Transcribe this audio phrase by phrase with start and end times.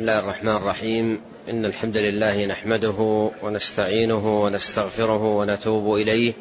[0.00, 1.20] بسم الله الرحمن الرحيم.
[1.48, 6.32] إن الحمد لله نحمده ونستعينه ونستغفره ونتوب إليه.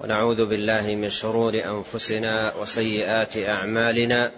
[0.00, 4.30] ونعوذ بالله من شرور أنفسنا وسيئات أعمالنا.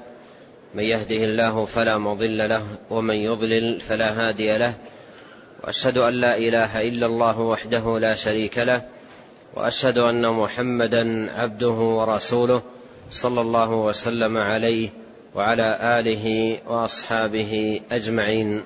[0.74, 4.74] من يهده الله فلا مضل له ومن يضلل فلا هادي له.
[5.64, 8.82] وأشهد أن لا إله إلا الله وحده لا شريك له.
[9.54, 12.62] وأشهد أن محمدا عبده ورسوله
[13.10, 14.88] صلى الله وسلم عليه.
[15.36, 18.62] وعلى آله وأصحابه أجمعين.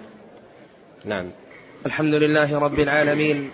[1.05, 1.30] نعم.
[1.87, 3.51] الحمد لله رب العالمين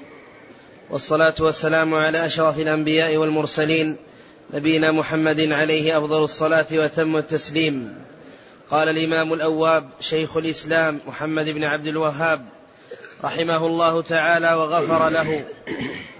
[0.90, 3.96] والصلاة والسلام على أشرف الأنبياء والمرسلين
[4.54, 7.94] نبينا محمد عليه أفضل الصلاة وتم التسليم.
[8.70, 12.44] قال الإمام الأواب شيخ الإسلام محمد بن عبد الوهاب
[13.24, 15.44] رحمه الله تعالى وغفر له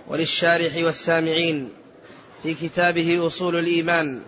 [0.09, 1.71] وللشارح والسامعين
[2.43, 4.21] في كتابه أصول الإيمان.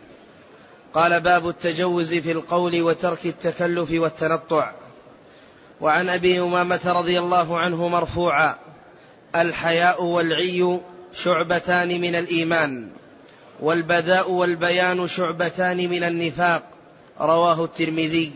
[0.95, 4.73] قال باب التجوز في القول وترك التكلف والتنطع.
[5.81, 8.59] وعن أبي أمامة رضي الله عنه مرفوعا
[9.37, 10.81] الحياء والعي
[11.15, 12.91] شعبتان من الإيمان
[13.61, 16.63] والبذاء والبيان شعبتان من النفاق
[17.21, 18.33] رواه الترمذي.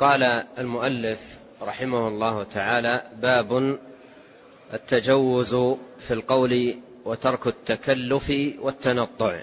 [0.00, 0.22] قال
[0.58, 1.20] المؤلف
[1.62, 3.78] رحمه الله تعالى باب
[4.72, 5.54] التجوز
[6.00, 9.42] في القول وترك التكلف والتنطع.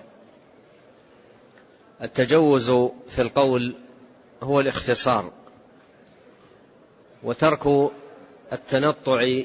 [2.02, 2.72] التجوز
[3.10, 3.76] في القول
[4.44, 5.32] هو الاختصار
[7.24, 7.92] وترك
[8.54, 9.40] التنطع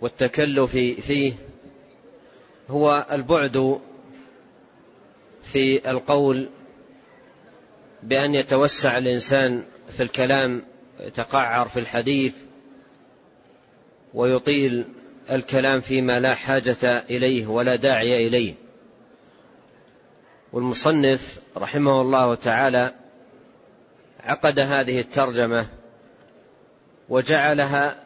[0.00, 1.32] والتكلف فيه
[2.70, 3.80] هو البعد
[5.42, 6.48] في القول
[8.02, 10.62] بأن يتوسع الإنسان في الكلام
[11.00, 12.34] يتقعر في الحديث
[14.14, 14.84] ويطيل
[15.30, 18.54] الكلام فيما لا حاجة إليه ولا داعي إليه.
[20.52, 22.94] والمصنف رحمه الله تعالى
[24.20, 25.66] عقد هذه الترجمة
[27.08, 27.96] وجعلها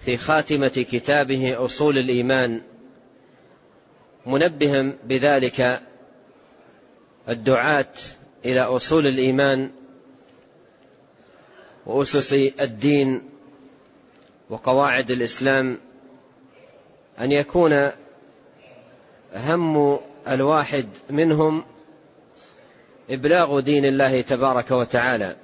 [0.00, 2.62] في خاتمة كتابه أصول الإيمان
[4.26, 5.82] منبها بذلك
[7.28, 7.94] الدعاة
[8.44, 9.70] إلى أصول الإيمان
[11.86, 13.22] وأسس الدين
[14.50, 15.78] وقواعد الإسلام
[17.20, 17.90] أن يكون
[19.34, 19.98] هم
[20.28, 21.64] الواحد منهم
[23.10, 25.36] إبلاغ دين الله تبارك وتعالى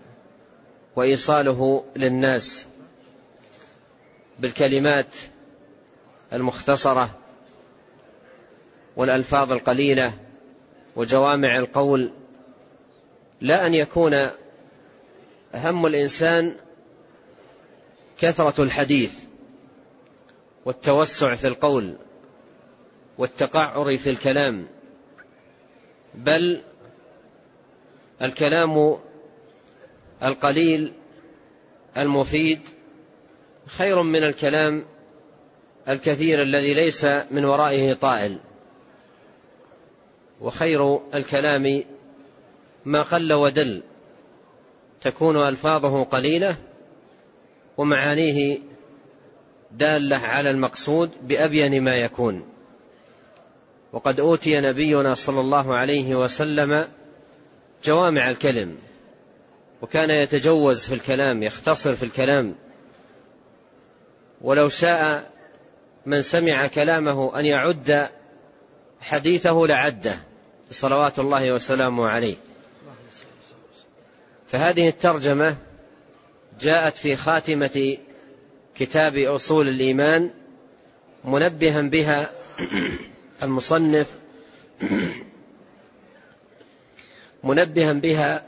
[0.97, 2.67] وإيصاله للناس
[4.39, 5.17] بالكلمات
[6.33, 7.19] المختصرة
[8.97, 10.13] والألفاظ القليلة
[10.97, 12.13] وجوامع القول
[13.41, 14.29] لا أن يكون
[15.55, 16.55] هم الإنسان
[18.19, 19.13] كثرة الحديث
[20.65, 21.97] والتوسع في القول.
[23.19, 24.67] والتقعر في الكلام.
[26.15, 26.63] بل
[28.23, 28.99] الكلام
[30.23, 30.93] القليل
[31.97, 32.61] المفيد
[33.67, 34.85] خير من الكلام
[35.89, 38.39] الكثير الذي ليس من ورائه طائل.
[40.41, 41.85] وخير الكلام
[42.85, 43.83] ما قل ودل.
[45.01, 46.57] تكون ألفاظه قليلة
[47.77, 48.59] ومعانيه
[49.73, 52.58] دالة على المقصود بأبين ما يكون.
[53.93, 56.89] وقد أوتي نبينا صلى الله عليه وسلم
[57.85, 58.77] جوامع الكلم
[59.83, 62.55] وكان يتجوز في الكلام يختصر في الكلام.
[64.41, 65.31] ولو شاء
[66.07, 68.09] من سمع كلامه أن يعد
[69.01, 70.19] حديثه لعده
[70.71, 72.37] صلوات الله وسلامه عليه.
[74.47, 75.57] فهذه الترجمة
[76.61, 77.97] جاءت في خاتمة
[78.75, 80.31] كتاب أصول الإيمان
[81.25, 82.31] منبها بها
[83.43, 84.19] المصنف
[87.45, 88.47] منبها بها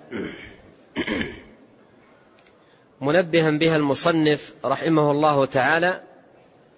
[3.00, 6.00] منبها بها المصنف رحمه الله تعالى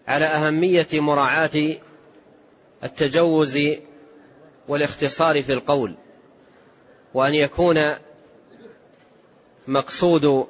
[0.09, 1.77] على أهمية مراعاة
[2.85, 3.59] التجوز
[4.69, 5.95] والاختصار في القول
[7.15, 7.95] وأن يكون
[9.69, 10.47] مقصود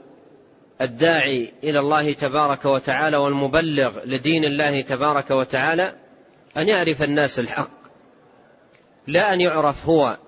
[0.81, 6.02] الداعي إلى الله تبارك وتعالى والمبلغ لدين الله تبارك وتعالى
[6.57, 7.83] أن يعرف الناس الحق
[9.07, 10.19] لا أن يعرف هو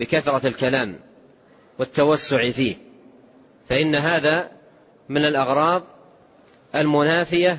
[0.00, 1.00] بكثرة الكلام
[1.78, 2.76] والتوسع فيه.
[3.68, 4.50] فإن هذا
[5.08, 5.82] من الأغراض
[6.74, 7.58] المنافية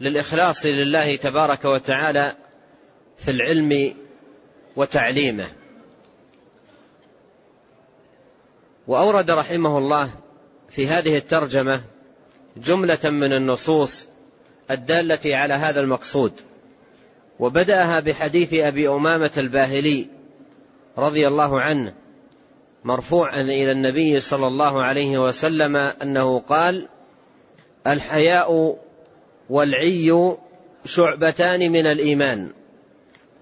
[0.00, 2.36] للإخلاص لله تبارك وتعالى
[3.18, 3.94] في العلم
[4.76, 5.46] وتعليمه.
[8.86, 10.10] وأورد رحمه الله
[10.70, 11.80] في هذه الترجمة
[12.56, 14.06] جملة من النصوص
[14.70, 16.47] الدالة على هذا المقصود.
[17.38, 20.06] وبدأها بحديث أبي أمامة الباهلي
[20.98, 21.94] رضي الله عنه
[22.84, 26.88] مرفوعا إلى النبي صلى الله عليه وسلم أنه قال
[27.86, 28.78] الحياء
[29.50, 30.36] والعي
[30.84, 32.50] شعبتان من الإيمان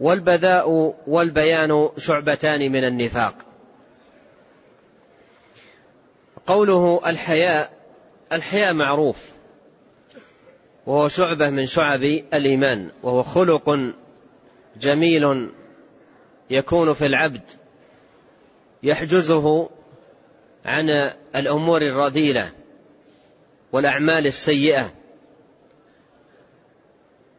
[0.00, 3.34] والبذاء والبيان شعبتان من النفاق.
[6.46, 7.70] قوله الحياء
[8.32, 9.35] الحياء معروف
[10.86, 12.02] وهو شعبة من شعب
[12.34, 13.92] الإيمان وهو خلق
[14.80, 15.50] جميل
[16.50, 17.42] يكون في العبد
[18.82, 19.68] يحجزه
[20.64, 20.90] عن
[21.36, 22.50] الأمور الرذيلة
[23.72, 24.92] والأعمال السيئة.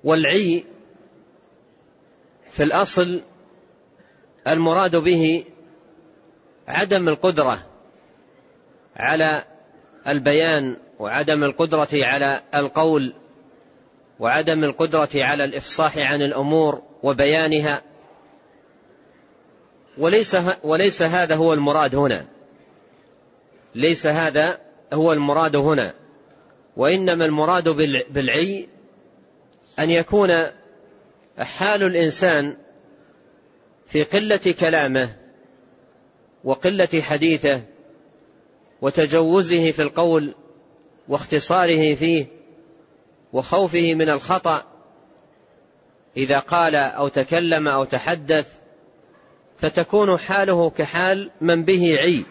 [0.03, 0.63] والعي
[2.51, 3.21] في الأصل
[4.47, 5.45] المراد به
[6.67, 7.65] عدم القدرة
[8.95, 9.43] على
[10.07, 13.13] البيان وعدم القدرة على القول.
[14.19, 17.81] وعدم القدرة على الإفصاح عن الأمور وبيانها.
[19.97, 22.25] وليس وليس هذا هو المراد هنا.
[23.75, 24.59] ليس هذا
[24.93, 25.93] هو المراد هنا.
[26.77, 27.69] وإنما المراد
[28.09, 28.67] بالعي
[29.79, 30.29] أن يكون
[31.39, 32.57] حال الإنسان
[33.87, 35.15] في قلة كلامه
[36.43, 37.61] وقلة حديثه
[38.81, 40.33] وتجوزه في القول
[41.07, 42.36] واختصاره فيه
[43.33, 44.63] وخوفه من الخطأ
[46.17, 48.53] إذا قال أو تكلم أو تحدث
[49.57, 52.25] فتكون حاله كحال من به عي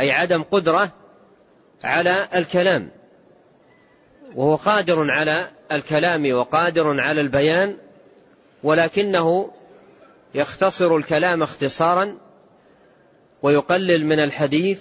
[0.00, 0.92] أي عدم قدرة
[1.84, 2.90] على الكلام.
[4.34, 7.76] وهو قادر على الكلام وقادر على البيان
[8.62, 9.50] ولكنه
[10.34, 12.18] يختصر الكلام اختصارا
[13.42, 14.80] ويقلل من الحديث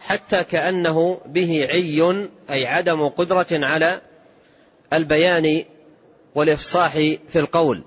[0.00, 4.00] حتى كأنه به عي أي عدم قدرة على
[4.92, 5.64] البيان
[6.34, 6.92] والإفصاح
[7.28, 7.82] في القول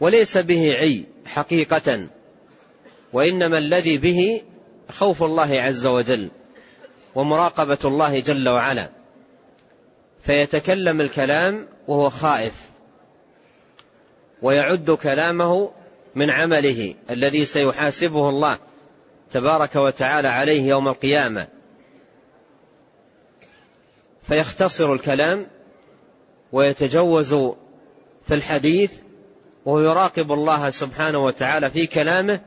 [0.00, 2.08] وليس به عي حقيقة
[3.12, 4.42] وإنما الذي به
[4.90, 6.30] خوف الله عز وجل
[7.14, 8.90] ومراقبة الله جل وعلا.
[10.22, 12.70] فيتكلم الكلام وهو خائف
[14.42, 15.70] ويعد كلامه
[16.14, 18.58] من عمله الذي سيحاسبه الله
[19.30, 21.48] تبارك وتعالى عليه يوم القيامة.
[24.22, 25.46] فيختصر الكلام
[26.52, 27.34] ويتجوز
[28.26, 28.92] في الحديث
[29.64, 32.40] ويراقب الله سبحانه وتعالى في كلامه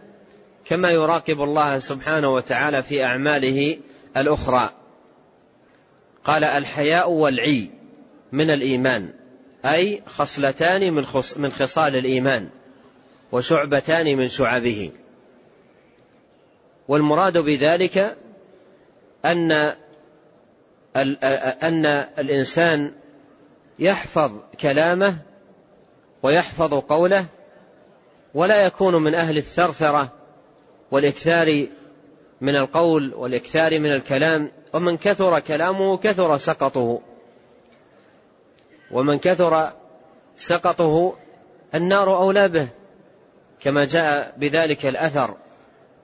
[0.66, 3.78] كما يراقب الله سبحانه وتعالى في أعماله
[4.18, 4.70] الأخرى.
[6.24, 7.70] قال الحياء والعي
[8.32, 9.14] من الإيمان
[9.66, 11.06] أي خصلتان من
[11.38, 12.50] من خصال الإيمان
[13.32, 14.92] وشعبتان من شعبه.
[16.88, 18.18] والمراد بذلك
[19.26, 19.52] أن
[21.64, 21.86] أن
[22.20, 22.92] الإنسان
[23.80, 24.32] يحفظ
[24.62, 25.18] كلامه
[26.24, 27.26] ويحفظ قوله
[28.34, 30.14] ولا يكون من أهل الثرثرة
[30.92, 31.68] والإكثار
[32.42, 37.02] من القول والإكثار من الكلام ومن كثر كلامه كثر سقطه.
[38.92, 39.74] ومن كثر
[40.38, 41.16] سقطه
[41.76, 42.68] النار أولى به
[43.60, 45.38] كما جاء بذلك الأثر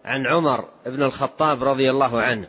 [0.05, 2.47] عن عمر بن الخطاب رضي الله عنه.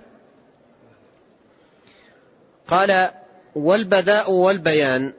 [2.69, 3.11] قال
[3.56, 5.12] والبذاء والبيان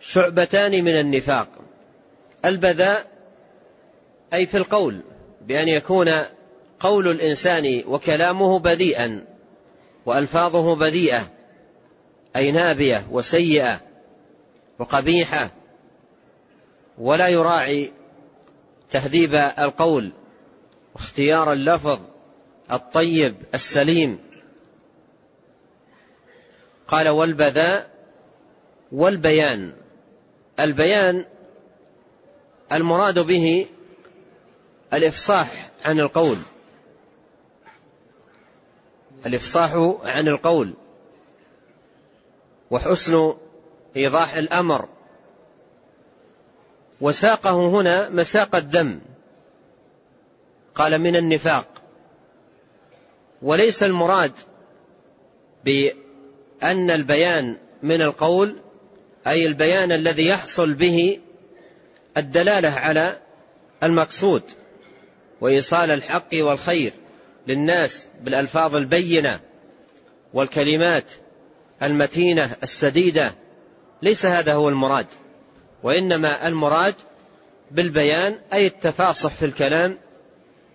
[0.00, 1.48] شعبتان من النفاق.
[2.44, 3.06] البذاء
[4.34, 5.00] أي في القول
[5.40, 6.12] بأن يكون
[6.80, 9.24] قول الإنسان وكلامه بذيئا
[10.06, 11.28] وألفاظه بذيئة
[12.36, 13.80] أي نابية وسيئة
[14.78, 15.50] وقبيحة
[16.98, 17.92] ولا يراعي
[18.90, 20.12] تهذيب القول
[20.94, 21.98] واختيار اللفظ
[22.72, 24.18] الطيب السليم
[26.88, 27.90] قال والبذاء
[28.92, 29.72] والبيان.
[30.60, 31.24] البيان
[32.72, 33.66] المراد به
[34.92, 36.38] الإفصاح عن القول.
[39.26, 40.74] الإفصاح عن القول.
[42.70, 43.34] وحسن
[43.96, 44.88] إيضاح الأمر.
[47.00, 49.00] وساقه هنا مساق الذم
[50.74, 51.66] قال من النفاق.
[53.42, 54.32] وليس المراد
[56.60, 58.56] بان البيان من القول
[59.26, 61.20] أي البيان الذي يحصل به
[62.16, 63.18] الدلالة على
[63.82, 64.42] المقصود
[65.40, 66.92] وإيصال الحق والخير
[67.46, 69.40] للناس بالألفاظ البينة
[70.34, 71.12] والكلمات
[71.82, 73.34] المتينة السديدة.
[74.02, 75.06] ليس هذا هو المراد
[75.82, 76.94] وإنما المراد
[77.70, 79.98] بالبيان أي التفاصح في الكلام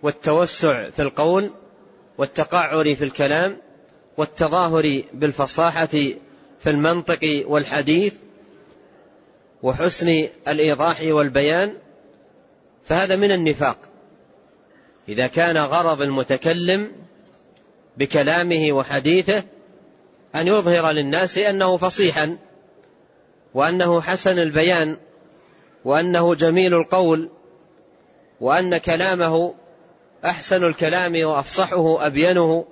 [0.02, 1.50] والتوسع في القول
[2.18, 3.56] والتقعر في الكلام
[4.16, 5.86] والتظاهر بالفصاحة
[6.60, 8.14] في المنطق والحديث
[9.62, 11.74] وحسن الإيضاح والبيان
[12.84, 13.78] فهذا من النفاق.
[15.08, 16.92] إذا كان غرض المتكلم
[17.96, 19.44] بكلامه وحديثه
[20.34, 22.38] أن يظهر للناس أنه فصيحا
[23.54, 24.96] وأنه حسن البيان
[25.84, 27.28] وأنه جميل القول
[28.40, 29.54] وأن كلامه
[30.24, 32.64] أحسن الكلام وأفصحه أبينه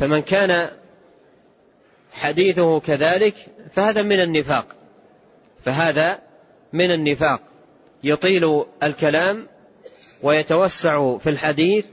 [0.00, 0.68] فمن كان
[2.12, 3.34] حديثه كذلك
[3.74, 4.66] فهذا من النفاق.
[5.64, 6.18] فهذا
[6.72, 7.40] من النفاق.
[8.04, 9.46] يطيل الكلام
[10.22, 11.86] ويتوسع في الحديث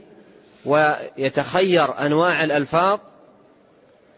[0.64, 3.00] ويتخير أنواع الألفاظ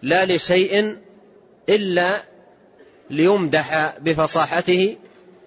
[0.02, 0.96] لا لشيء
[1.68, 2.22] إلا
[3.10, 4.96] ليمدح بفصاحته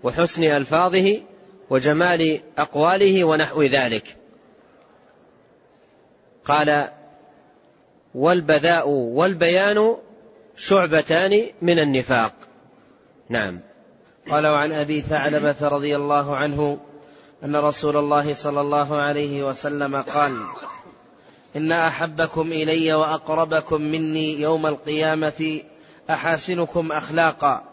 [0.04, 1.22] وحسن ألفاظه
[1.70, 4.16] وجمال أقواله ونحو ذلك.
[6.46, 6.90] قال
[8.16, 9.96] والبذاء والبيان
[10.58, 12.34] شعبتان من النفاق.
[13.30, 13.60] نعم.
[14.30, 16.78] قال عن أبي ثعلبة رضي الله عنه
[17.44, 20.46] أن رسول الله صلى الله عليه وسلم قال
[21.56, 25.62] إن أحبكم إلي وأقربكم مني يوم القيامة
[26.10, 27.64] أحاسنكم أخلاقا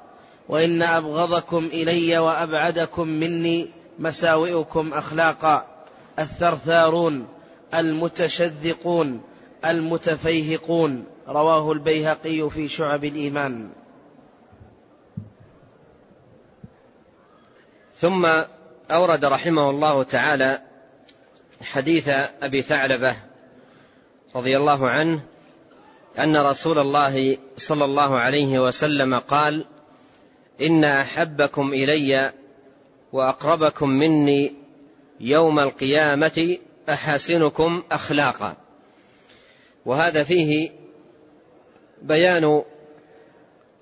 [0.48, 3.68] وإن أبغضكم إلي وأبعدكم مني
[3.98, 5.66] مساوئكم أخلاقا
[6.18, 7.26] الثرثارون
[7.74, 9.20] المتشذقون
[9.64, 11.04] المتفيهقون.
[11.28, 13.70] رواه البيهقي في شعب الإيمان.
[17.96, 18.28] ثم
[18.90, 20.60] أورد رحمه الله تعالى
[21.62, 22.08] حديث
[22.42, 23.16] أبي ثعلبة
[24.36, 25.20] رضي الله عنه
[26.18, 29.66] أن رسول الله صلى الله عليه وسلم قال
[30.60, 32.32] إن أحبكم إلي
[33.12, 34.54] وأقربكم مني
[35.20, 38.56] يوم القيامة احاسنكم أخلاقا.
[39.86, 40.70] وهذا فيه
[42.02, 42.62] بيان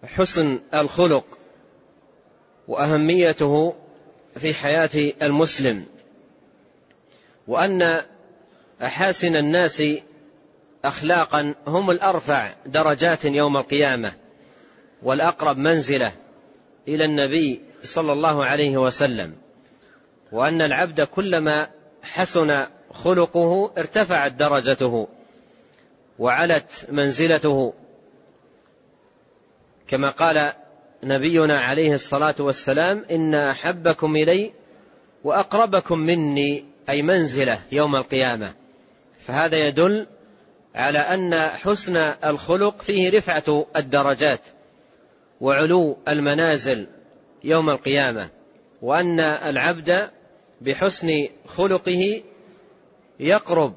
[0.05, 1.25] حسن الخلق
[2.69, 3.75] وأهميته
[4.37, 5.87] في حياة المسلم
[7.49, 8.03] وأن
[8.83, 9.83] أحاسن الناس
[10.85, 14.13] اخلاقا هم الأرفع درجات يوم القيامة
[15.03, 16.13] والأقرب منزلة
[16.89, 19.35] إلى النبي صلى الله عليه وسلم
[20.33, 21.69] وأن العبد كلما
[22.03, 25.09] حسن خلقه ارتفعت درجته.
[26.19, 27.73] وعلت منزلته.
[29.89, 30.53] كما قال
[31.05, 34.53] نبينا عليه الصلاة والسلام إن أحبكم إلي
[35.25, 38.55] وأقربكم مني أي منزلة يوم القيامة.
[39.27, 40.07] فهذا يدل
[40.75, 44.41] على أن حسن الخلق فيه رفعة الدرجات
[45.41, 46.87] وعلو المنازل
[47.45, 48.29] يوم القيامة
[48.83, 50.11] وأن العبد
[50.61, 52.23] بحسن خلقه
[53.21, 53.75] يقرب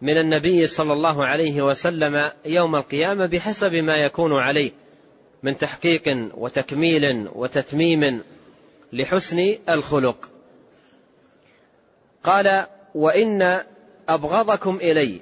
[0.00, 4.72] من النبي صلى الله عليه وسلم يوم القيامة بحسب ما يكون عليه
[5.42, 8.22] من تحقيق وتكميل وتتميم
[8.92, 10.28] لحسن الخلق.
[12.24, 13.62] قال وإن
[14.08, 15.20] أبغضكم إلي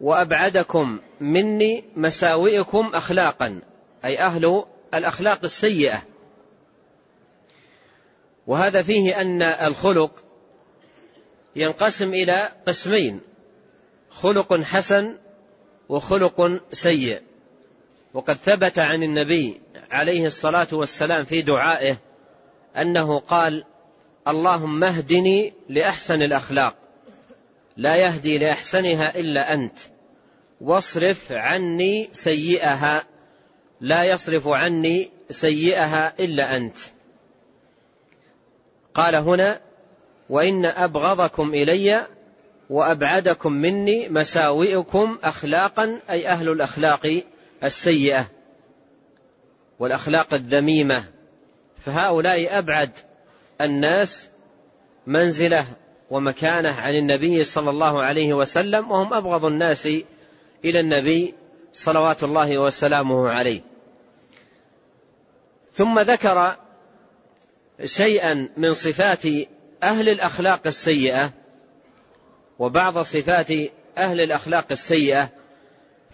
[0.00, 3.60] وأبعدكم مني مساوئكم اخلاقا
[4.04, 6.02] أي أهل الأخلاق السيئة
[8.46, 10.10] وهذا فيه أن الخلق
[11.56, 13.20] ينقسم إلى قسمين
[14.10, 15.16] خلق حسن
[15.88, 17.20] وخلق سيء.
[18.14, 19.60] وقد ثبت عن النبي
[19.90, 21.96] عليه الصلاة والسلام في دعائه
[22.76, 23.64] أنه قال
[24.28, 26.74] اللهم اهدني لأحسن الأخلاق
[27.76, 29.78] لا يهدي لأحسنها إلا أنت
[30.60, 33.04] واصرف عني سيئها
[33.80, 36.76] لا يصرف عني سيئها إلا أنت.
[38.94, 39.60] قال هنا
[40.30, 42.06] وإن أبغضكم إلي
[42.70, 47.22] وأبعدكم مني مساوئكم اخلاقا أي أهل الأخلاق
[47.64, 48.26] السيئة
[49.78, 51.04] والأخلاق الذميمة.
[51.78, 52.90] فهؤلاء أبعد
[53.60, 54.28] الناس
[55.06, 55.66] منزلة
[56.10, 59.86] ومكانة عن النبي صلى الله عليه وسلم وهم أبغض الناس
[60.64, 61.34] إلى النبي
[61.72, 63.60] صلوات الله وسلامه عليه.
[65.74, 66.56] ثم ذكر
[67.84, 69.24] شيئا من صفات
[69.82, 71.32] أهل الأخلاق السيئة
[72.58, 73.50] وبعض صفات
[73.98, 75.28] أهل الأخلاق السيئة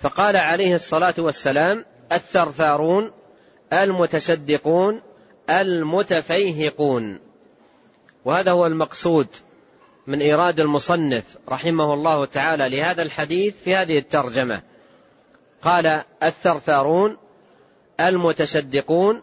[0.01, 3.13] فقال عليه الصلاة والسلام الثرثارون
[3.73, 5.01] المتشدقون
[5.51, 7.19] المتفيهقون.
[8.25, 9.27] وهذا هو المقصود
[10.07, 14.63] من إيراد المصنف رحمه الله تعالى لهذا الحديث في هذه الترجمة.
[15.63, 17.17] قال الثرثارون
[18.01, 19.23] المتشدقون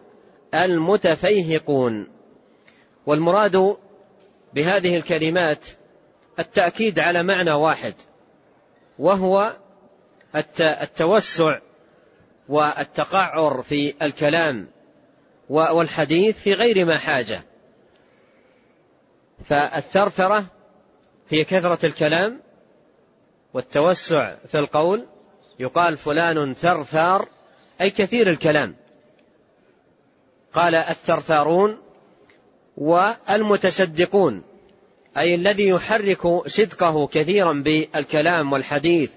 [0.53, 2.07] المتفيهقون.
[3.05, 3.77] والمراد
[4.53, 5.65] بهذه الكلمات
[6.39, 7.93] التأكيد على معنى واحد
[8.99, 9.55] وهو
[10.59, 11.59] التوسع
[12.49, 14.67] والتقعر في الكلام
[15.49, 17.41] والحديث في غير ما حاجة.
[19.45, 20.45] فالثرثرة
[21.29, 22.41] هي كثرة الكلام
[23.53, 25.05] والتوسع في القول
[25.59, 27.27] يقال فلان ثرثار
[27.81, 28.75] أي كثير الكلام.
[30.53, 31.77] قال الثرثارون
[32.77, 34.43] والمتصدقون
[35.17, 39.11] أي الذي يحرك صدقه كثيرا بالكلام والحديث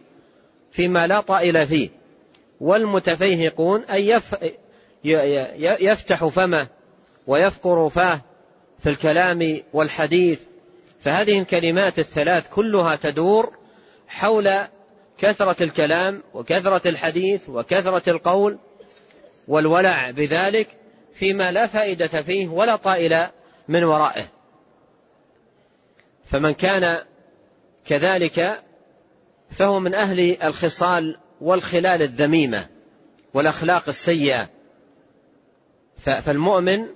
[0.72, 1.88] فيما لا طائل فيه.
[2.60, 4.20] والمتفيهقون أي
[5.80, 6.66] يفتح فمه
[7.26, 8.20] ويفقر فاه
[8.78, 10.40] في الكلام والحديث.
[11.00, 13.52] فهذه الكلمات الثلاث كلها تدور
[14.08, 14.50] حول
[15.18, 18.58] كثرة الكلام وكثرة الحديث وكثرة القول
[19.48, 20.68] والولع بذلك
[21.14, 23.26] فيما لا فائدة فيه ولا طائل
[23.68, 24.33] من ورائه.
[26.26, 26.98] فمن كان
[27.86, 28.62] كذلك
[29.50, 32.66] فهو من أهل الخصال والخلال الذميمة
[33.34, 34.48] والأخلاق السيئة.
[36.04, 36.86] فالمؤمن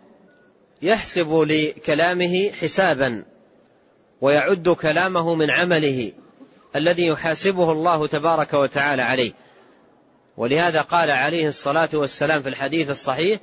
[0.83, 3.25] يحسب لكلامه حسابا
[4.21, 6.13] ويعد كلامه من عمله
[6.77, 9.33] الذي يحاسبه الله تبارك وتعالى عليه.
[10.37, 13.41] ولهذا قال عليه الصلاة والسلام في الحديث الصحيح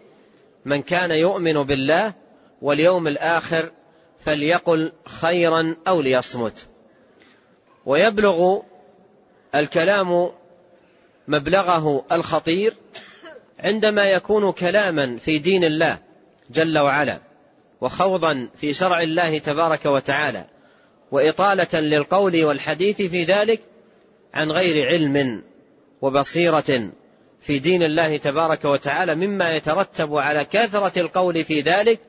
[0.65, 2.13] من كان يؤمن بالله
[2.61, 3.71] واليوم الآخر
[4.25, 6.67] فليقل خيرا أو ليصمت.
[7.85, 8.59] ويبلغ
[9.55, 10.29] الكلام
[11.27, 12.73] مبلغه الخطير
[13.59, 15.97] عندما يكون كلاما في دين الله
[16.49, 17.19] جل وعلا
[17.81, 20.45] وخوضا في شرع الله تبارك وتعالى
[21.11, 23.61] وإطالة للقول والحديث في ذلك
[24.33, 25.43] عن غير علم
[26.01, 26.89] وبصيرة
[27.41, 31.99] في دين الله تبارك وتعالى مما يترتب على كثرة القول في ذلك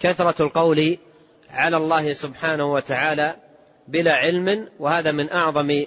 [0.00, 0.98] كثرة القول
[1.52, 3.36] على الله سبحانه وتعالى
[3.88, 5.84] بلا علم وهذا من أعظم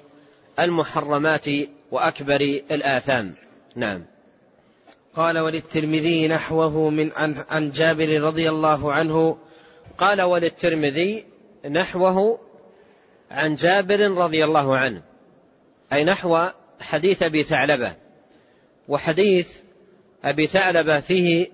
[0.59, 1.45] المحرمات
[1.91, 2.41] وأكبر
[2.71, 3.33] الآثام.
[3.75, 4.05] نعم.
[5.15, 7.11] قال وللترمذي نحوه من
[7.49, 9.37] عن جابر رضي الله عنه
[9.97, 11.25] قال وللترمذي
[11.71, 12.39] نحوه
[13.31, 15.01] عن جابر رضي الله عنه
[15.93, 16.47] أي نحو
[16.79, 17.93] حديث أبي ثعلبة
[18.87, 19.49] وحديث
[20.23, 21.47] أبي ثعلبة فيه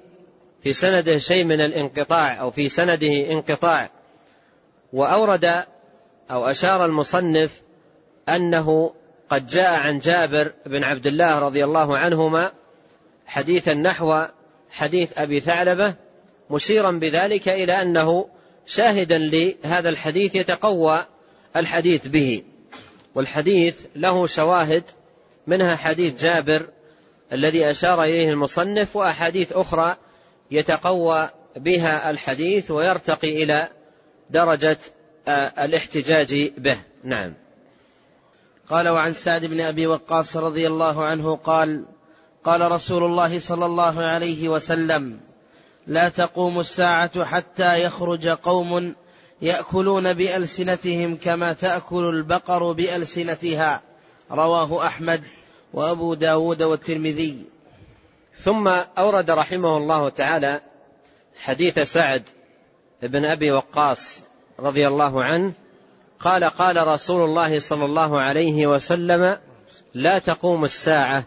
[0.63, 3.89] في سنده شيء من الانقطاع أو في سنده انقطاع
[4.93, 5.63] وأورد
[6.31, 7.61] أو أشار المصنف
[8.29, 8.93] أنه
[9.29, 12.51] قد جاء عن جابر بن عبد الله رضي الله عنهما
[13.25, 14.25] حديثا نحو
[14.71, 15.95] حديث أبي ثعلبة
[16.49, 18.27] مشيرا بذلك إلى أنه
[18.65, 21.05] شاهدا لهذا الحديث يتقوى
[21.55, 22.43] الحديث به.
[23.15, 24.83] والحديث له شواهد
[25.47, 26.67] منها حديث جابر
[27.33, 29.95] الذي أشار إليه المصنف وأحاديث أخرى
[30.51, 33.67] يتقوى بها الحديث ويرتقي إلى
[34.31, 34.77] درجة
[35.27, 36.77] آه، الاحتجاج به.
[37.03, 37.33] نعم.
[38.69, 41.85] قال وعن سعد بن أبي وقاص رضي الله عنه قال
[42.43, 45.19] قال رسول الله صلى الله عليه وسلم
[45.87, 48.95] لا تقوم الساعة حتى يخرج قوم
[49.41, 53.81] يأكلون بألسنتهم كما تأكل البقر بألسنتها
[54.31, 55.21] رواه أحمد
[55.73, 57.45] وأبو داود والترمذي.
[58.43, 58.67] ثم
[58.97, 60.61] أورد رحمه الله تعالى
[61.41, 62.23] حديث سعد
[63.01, 64.23] بن أبي وقاص
[64.59, 65.53] رضي الله عنه
[66.19, 69.37] قال قال رسول الله صلى الله عليه وسلم
[69.93, 71.25] لا تقوم الساعة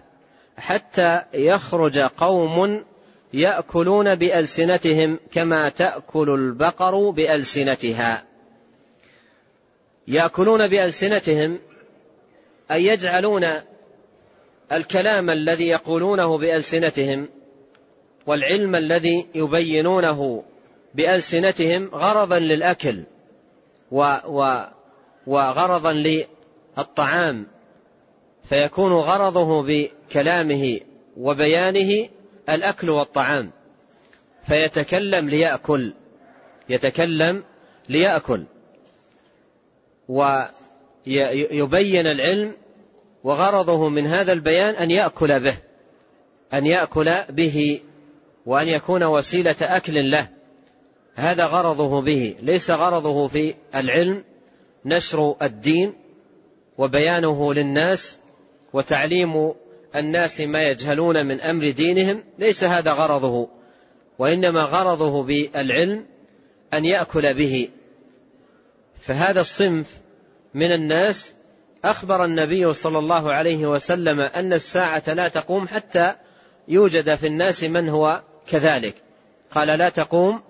[0.57, 2.85] حتى يخرج قوم
[3.33, 8.25] يأكلون بألسنتهم كما تأكل البقر بألسنتها.
[10.09, 11.59] يأكلون بألسنتهم
[12.71, 13.47] أي يجعلون
[14.73, 17.29] الكلام الذي يقولونه بألسنتهم
[18.27, 20.45] والعلم الذي يبينونه
[20.95, 23.05] بألسنتهم غرضا للأكل
[23.91, 24.65] و و
[25.27, 27.47] وغرضا للطعام
[28.45, 30.81] فيكون غرضه بكلامه
[31.17, 32.09] وبيانه
[32.49, 33.51] الأكل والطعام.
[34.47, 35.95] فيتكلم ليأكل
[36.69, 37.45] يتكلم
[37.89, 38.45] ليأكل.
[40.09, 42.53] ويبين العلم
[43.25, 45.57] وغرضه من هذا البيان أن يأكل به
[46.55, 47.81] أن يأكل به
[48.47, 50.29] وأن يكون وسيلة أكل له.
[51.15, 54.25] هذا غرضه به ليس غرضه في العلم
[54.85, 55.93] نشر الدين
[56.79, 58.17] وبيانه للناس
[58.73, 59.55] وتعليم
[59.97, 63.49] الناس ما يجهلون من أمر دينهم ليس هذا غرضه
[64.19, 66.07] وإنما غرضه بالعلم
[66.75, 67.69] أن يأكل به.
[69.01, 69.87] فهذا الصنف
[70.55, 71.33] من الناس
[71.85, 76.15] أخبر النبي صلى الله عليه وسلم أن الساعة لا تقوم حتى
[76.69, 78.95] يوجد في الناس من هو كذلك.
[79.51, 80.41] قال لا تقوم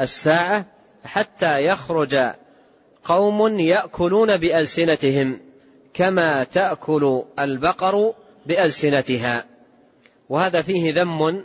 [0.00, 0.66] الساعة
[1.04, 2.18] حتى يخرج
[3.04, 5.40] قوم يأكلون بألسنتهم
[5.94, 8.14] كما تأكل البقر
[8.46, 9.44] بألسنتها.
[10.28, 11.44] وهذا فيه ذم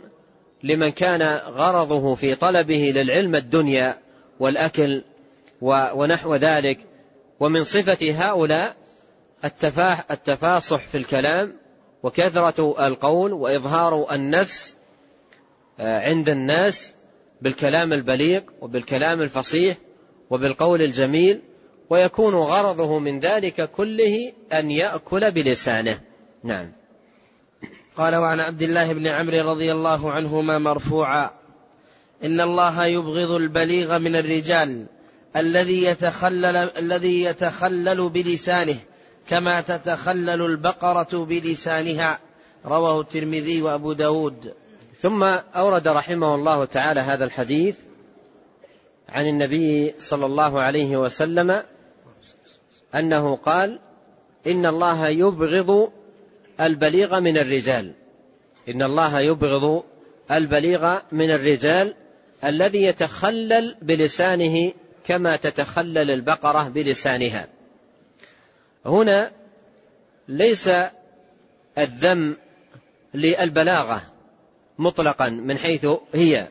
[0.62, 3.98] لمن كان غرضه في طلبه للعلم الدنيا
[4.40, 5.02] والأكل
[5.60, 6.78] ونحو ذلك.
[7.40, 8.76] ومن صفة هؤلاء
[10.10, 11.52] التفاصح في الكلام
[12.02, 14.76] وكثرة القول وإظهار النفس
[15.80, 16.94] آه، عند الناس
[17.42, 19.76] بالكلام البليغ وبالكلام الفصيح
[20.30, 21.40] وبالقول الجميل
[21.90, 26.00] ويكون غرضه من ذلك كله أن يأكل بلسانه.
[26.44, 26.72] نعم.
[27.96, 31.30] قال وعن عبد الله بن عمرو رضي الله عنهما مرفوعا
[32.24, 34.86] إن الله يبغض البليغ من الرجال
[35.36, 38.76] الذي يتخلل الذي يتخلل بلسانه
[39.28, 42.18] كما تتخلل البقرة بلسانها.
[42.66, 44.54] رواه الترمذي وأبو داود.
[45.04, 45.22] ثم
[45.56, 47.76] أورد رحمه الله تعالى هذا الحديث
[49.08, 51.62] عن النبي صلى الله عليه وسلم
[52.94, 53.78] أنه قال
[54.46, 55.92] إن الله يبغض
[56.60, 57.92] البليغ من الرجال.
[58.68, 59.84] إن الله يبغض
[60.30, 61.94] البليغ من الرجال
[62.44, 64.72] الذي يتخلل بلسانه
[65.06, 67.48] كما تتخلل البقرة بلسانها.
[68.86, 69.30] هنا
[70.28, 70.70] ليس
[71.78, 72.36] الذم
[73.14, 74.13] للبلاغة
[74.78, 76.48] مطلقا من حيث هي.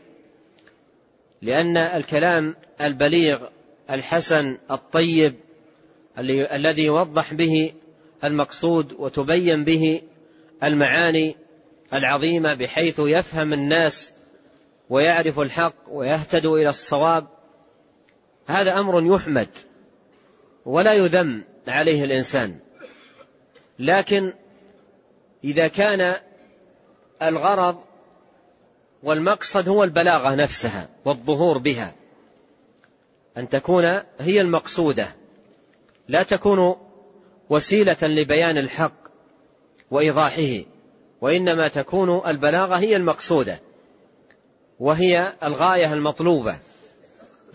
[1.42, 3.48] لأن الكلام البليغ
[3.90, 5.36] الحسن الطيب
[6.52, 7.74] الذي يوضح به
[8.24, 10.02] المقصود وتبين به
[10.64, 11.36] المعاني
[11.94, 14.12] العظيمة بحيث يفهم الناس
[14.90, 17.28] ويعرف الحق ويهتد إلى الصواب
[18.48, 19.50] هذا أمر يحمد
[20.66, 22.60] ولا يذم عليه الإنسان.
[23.80, 24.34] لكن
[25.44, 26.16] إذا كان
[27.22, 27.84] الغرض
[29.04, 31.94] والمقصد هو البلاغة نفسها والظهور بها.
[33.38, 35.16] أن تكون هي المقصودة.
[36.08, 36.76] لا تكون
[37.50, 38.94] وسيلة لبيان الحق
[39.92, 40.64] وإيضاحه
[41.22, 43.60] وإنما تكون البلاغة هي المقصودة
[44.80, 46.58] وهي الغاية المطلوبة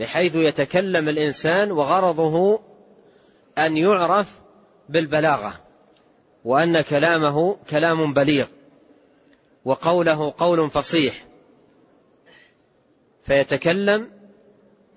[0.00, 2.60] بحيث يتكلم الإنسان وغرضه
[3.58, 4.38] أن يعرف
[4.88, 5.60] بالبلاغة
[6.44, 8.46] وأن كلامه كلام بليغ
[9.64, 11.27] وقوله قول فصيح.
[13.28, 14.10] فيتكلم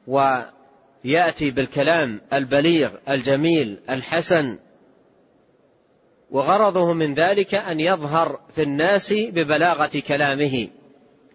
[0.08, 4.58] ويأتي بالكلام البليغ الجميل الحسن.
[6.32, 10.68] وغرضه من ذلك أن يظهر في الناس ببلاغة كلامه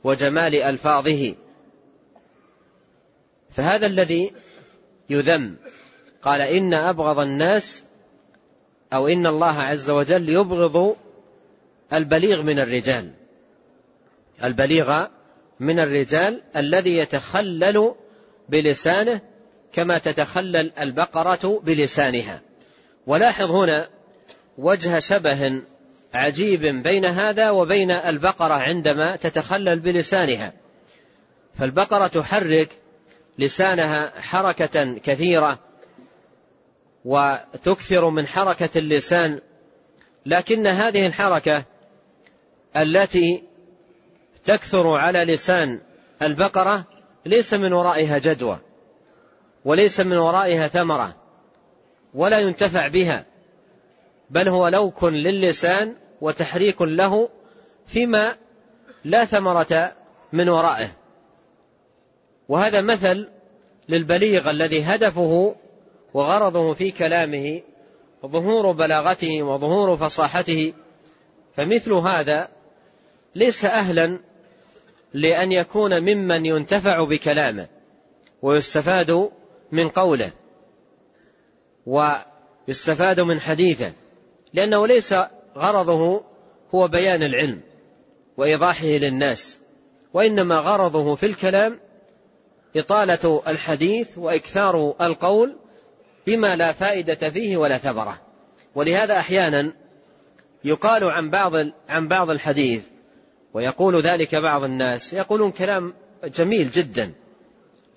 [0.05, 1.35] وجمال ألفاظه.
[3.51, 4.33] فهذا الذي
[5.11, 5.57] يذم.
[6.23, 7.83] قال إن أبغض الناس
[8.93, 10.97] أو إن الله عز وجل يبغض
[11.93, 13.13] البليغ من الرجال.
[14.45, 15.07] البليغ
[15.61, 17.95] من الرجال الذي يتخلل
[18.49, 19.21] بلسانه
[19.73, 22.41] كما تتخلل البقرة بلسانها.
[23.07, 23.89] ولاحظ هنا
[24.59, 25.63] وجه شبه
[26.15, 30.53] عجيب بين هذا وبين البقرة عندما تتخلل بلسانها.
[31.59, 32.79] فالبقرة تحرك
[33.39, 35.59] لسانها حركة كثيرة
[37.05, 39.41] وتكثر من حركة اللسان
[40.27, 41.65] لكن هذه الحركة
[42.77, 43.43] التي
[44.47, 45.81] تكثر على لسان
[46.23, 46.85] البقرة
[47.27, 48.59] ليس من ورائها جدوى
[49.65, 51.15] وليس من ورائها ثمرة
[52.15, 53.25] ولا ينتفع بها
[54.31, 57.29] بل هو لوك للسان وتحريك له
[57.87, 58.37] فيما
[59.05, 59.93] لا ثمرة
[60.33, 60.89] من ورائه.
[62.49, 63.29] وهذا مثل
[63.89, 65.55] للبليغ الذي هدفه
[66.15, 67.63] وغرضه في كلامه
[68.27, 70.73] ظهور بلاغته وظهور فصاحته.
[71.57, 72.49] فمثل هذا
[73.35, 74.19] ليس أهلا
[75.15, 77.69] لأن يكون ممن ينتفع بكلامه
[78.43, 79.31] ويستفاد
[79.73, 80.31] من قوله
[81.87, 83.93] ويستفاد من حديثه
[84.53, 85.15] لأنه ليس
[85.57, 86.25] غرضه
[86.75, 87.61] هو بيان العلم
[88.37, 89.59] وإيضاحه للناس
[90.15, 91.79] وإنما غرضه في الكلام
[92.77, 95.57] إطالة الحديث وإكثار القول
[96.27, 98.21] بما لا فائدة فيه ولا ثمرة.
[98.75, 99.73] ولهذا أحيانا
[100.65, 101.53] يقال عن بعض
[101.89, 102.83] عن بعض الحديث
[103.57, 107.13] ويقول ذلك بعض الناس يقولون كلام جميل جدا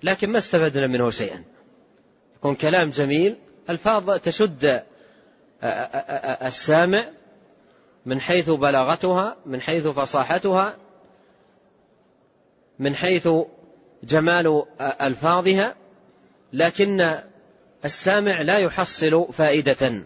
[0.02, 1.44] لكن ما استفدنا منه شيئا.
[2.36, 3.36] يكون كلام جميل
[3.70, 4.82] الفاظ تشد
[6.42, 7.08] السامع
[8.06, 10.76] من حيث بلاغتها من حيث فصاحتها
[12.78, 13.28] من حيث
[14.04, 15.74] جمال الفاظها
[16.52, 17.18] لكن
[17.84, 20.04] السامع لا يحصل فائدة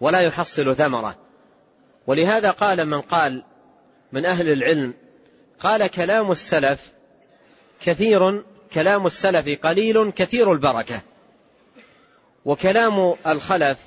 [0.00, 1.16] ولا يحصل ثمرة.
[2.06, 3.44] ولهذا قال من قال
[4.14, 4.94] من أهل العلم
[5.60, 6.92] قال كلام السلف
[7.80, 11.02] كثير كلام السلف قليل كثير البركة.
[12.44, 13.78] وكلام الخلف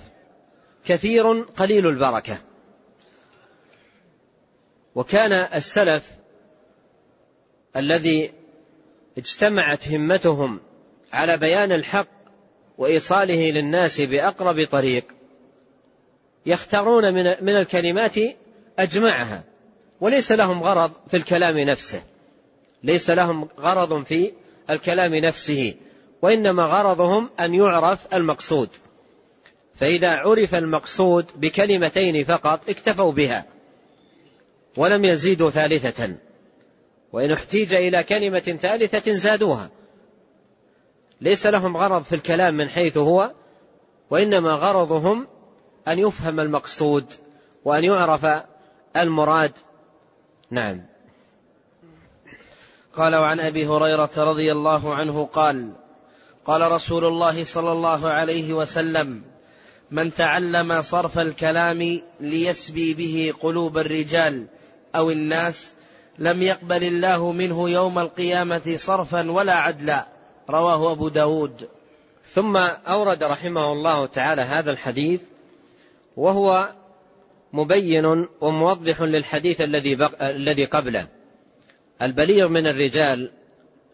[0.85, 2.37] كثير قليل البركة.
[4.95, 6.11] وكان السلف
[7.75, 8.31] الذي
[9.17, 10.59] اجتمعت همتهم
[11.13, 12.07] على بيان الحق
[12.77, 15.05] وإيصاله للناس بأقرب طريق
[16.45, 17.13] يختارون
[17.43, 18.15] من الكلمات
[18.79, 19.43] أجمعها.
[20.01, 22.03] وليس لهم غرض في الكلام نفسه.
[22.83, 24.31] ليس لهم غرض في
[24.69, 25.73] الكلام نفسه
[26.21, 28.69] وإنما غرضهم أن يعرف المقصود.
[29.75, 33.45] فإذا عرف المقصود بكلمتين فقط اكتفوا بها
[34.77, 36.15] ولم يزيدوا ثالثة.
[37.13, 39.69] وإن احتيج إلى كلمة ثالثة زادوها.
[41.21, 43.31] ليس لهم غرض في الكلام من حيث هو
[44.09, 45.27] وإنما غرضهم
[45.87, 47.05] أن يفهم المقصود
[47.65, 48.43] وأن يعرف
[48.97, 49.51] المراد
[50.51, 50.85] نعم.
[52.95, 55.71] قال وعن أبي هريرة رضي الله عنه قال
[56.45, 59.21] قال رسول الله صلى الله عليه وسلم
[59.91, 64.45] من تعلم صرف الكلام ليسبي به قلوب الرجال
[64.95, 65.73] أو الناس
[66.19, 70.07] لم يقبل الله منه يوم القيامة صرفا ولا عدلا
[70.49, 71.69] رواه أبو داود.
[72.33, 72.57] ثم
[72.87, 75.23] أورد رحمه الله تعالى هذا الحديث
[76.17, 76.69] وهو
[77.53, 81.07] مبين وموضح للحديث الذي الذي قبله.
[82.01, 83.31] البليغ من الرجال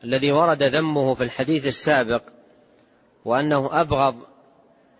[0.03, 2.23] الذي ورد ذمه في الحديث السابق
[3.25, 4.15] وأنه أبغض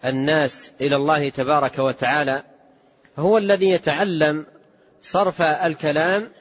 [0.06, 2.44] الناس إلى الله تبارك وتعالى
[3.20, 4.46] هو الذي يتعلم
[5.02, 6.32] صرف الكلام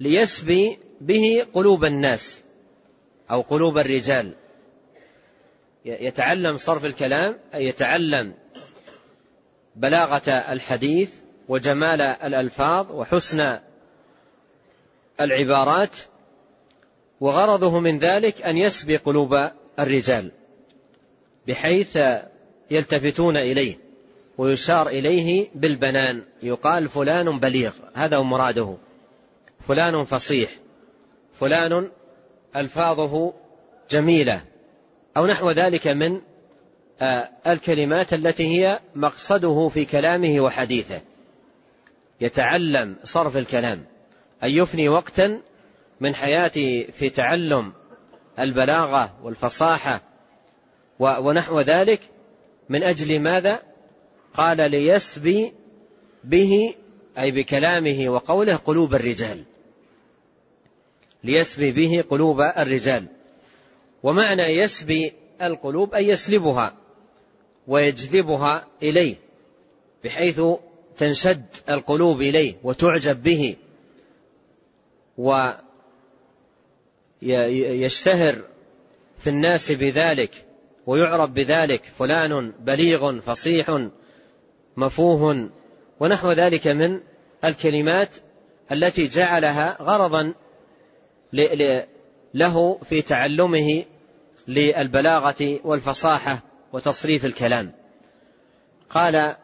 [0.00, 2.42] ليسبي به قلوب الناس
[3.30, 4.32] أو قلوب الرجال.
[5.84, 8.34] يتعلم صرف الكلام أي يتعلم
[9.76, 11.14] بلاغة الحديث
[11.48, 13.58] وجمال الألفاظ وحسن
[15.20, 15.96] العبارات
[17.20, 20.30] وغرضه من ذلك أن يسبي قلوب الرجال
[21.48, 21.98] بحيث
[22.70, 23.78] يلتفتون إليه
[24.38, 28.76] ويشار إليه بالبنان يقال فلان بليغ هذا هو مراده
[29.68, 30.50] فلان فصيح
[31.40, 31.90] فلان
[32.56, 33.32] ألفاظه
[33.90, 34.44] جميلة
[35.16, 36.20] أو نحو ذلك من
[37.46, 41.00] الكلمات التي هي مقصده في كلامه وحديثه.
[42.20, 43.84] يتعلم صرف الكلام
[44.42, 45.40] أن يفني وقتا
[46.00, 47.72] من حياته في تعلم
[48.38, 50.02] البلاغة والفصاحة.
[50.98, 52.00] ونحو ذلك
[52.68, 53.62] من أجل ماذا؟
[54.34, 55.52] قال ليسبي
[56.24, 56.74] به
[57.18, 59.44] أي بكلامه وقوله قلوب الرجال.
[61.24, 63.06] ليسبي به قلوب الرجال.
[64.02, 66.74] ومعنى يسبي القلوب أي يسلبها.
[67.68, 69.16] ويجذبها إليه
[70.04, 70.40] بحيث
[70.98, 73.56] تنشد القلوب إليه وتعجب به
[77.22, 78.42] ويشتهر
[79.18, 80.44] في الناس بذلك
[80.86, 83.88] ويعرف بذلك فلان بليغ فصيح
[84.76, 85.50] مفوه
[86.00, 87.00] ونحو ذلك من
[87.44, 88.16] الكلمات
[88.72, 90.34] التي جعلها غرضا
[92.34, 93.84] له في تعلمه
[94.48, 96.42] للبلاغة والفصاحة.
[96.74, 97.72] وتصريف الكلام.
[98.90, 99.36] قال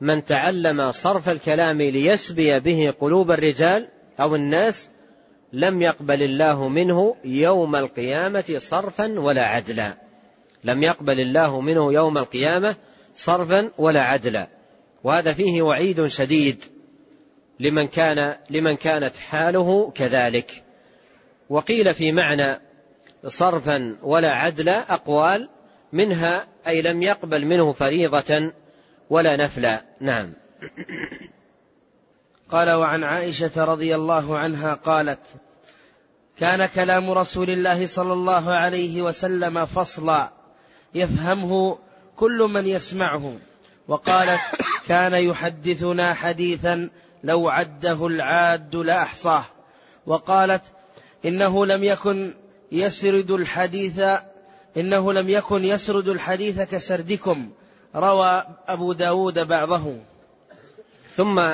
[0.00, 3.88] من تعلم صرف الكلام ليسبي به قلوب الرجال
[4.20, 4.88] أو الناس
[5.52, 9.94] لم يقبل الله منه يوم القيامة صرفا ولا عدلا.
[10.64, 12.76] لم يقبل الله منه يوم القيامة
[13.14, 14.48] صرفا ولا عدلا.
[15.04, 16.64] وهذا فيه وعيد شديد
[17.60, 20.62] لمن كان لمن كانت حاله كذلك.
[21.50, 22.60] وقيل في معنى
[23.26, 25.48] صرفا ولا عدلا أقوال
[25.92, 28.52] منها أي لم يقبل منه فريضة
[29.10, 30.32] ولا نفلا نعم.
[32.50, 35.20] قال وعن عائشة رضي الله عنها قالت
[36.38, 40.32] كان كلام رسول الله صلى الله عليه وسلم فصلا.
[40.94, 41.78] يفهمه
[42.16, 43.36] كل من يسمعه.
[43.88, 44.40] وقالت
[44.88, 46.90] كان يحدثنا حديثا
[47.24, 49.44] لو عده العاد لاحصاه
[50.06, 50.62] وقالت
[51.24, 52.34] إنه لم يكن
[52.72, 54.00] يسرد الحديث
[54.76, 57.50] إنه لم يكن يسرد الحديث كسردكم.
[57.96, 59.96] روى أبو داود بعضه.
[61.14, 61.50] ثم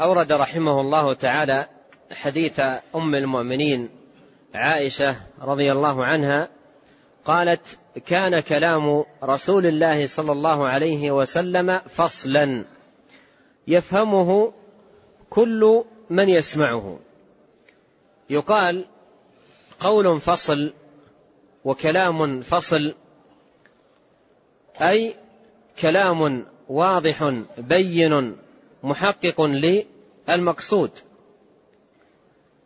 [0.00, 1.66] أورد رحمه الله تعالى
[2.12, 2.60] حديث
[2.94, 3.88] أم المؤمنين
[4.54, 6.48] عائشة رضي الله عنها
[7.24, 12.64] قالت كان كلام رسول الله صلى الله عليه وسلم فصلا.
[13.68, 14.52] يفهمه
[15.30, 16.98] كل من يسمعه.
[18.30, 18.86] يقال
[19.80, 20.72] قول فصل
[21.64, 22.94] وكلام فصل
[24.80, 25.14] أي
[25.80, 28.36] كلام واضح بين
[28.82, 29.40] محقق
[30.28, 30.90] للمقصود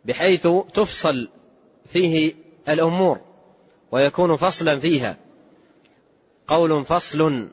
[0.05, 1.29] بحيث تفصل
[1.85, 2.35] فيه
[2.69, 3.19] الأمور
[3.91, 5.17] ويكون فصلا فيها.
[6.47, 7.47] قول فصل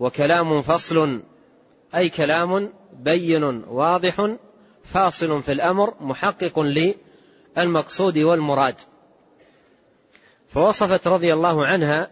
[0.00, 1.22] وكلام فصل
[1.94, 4.36] أي كلام بين واضح
[4.84, 6.60] فاصل في الأمر محقق
[7.56, 8.74] للمقصود والمراد.
[10.50, 12.10] فوصفت رضي الله عنها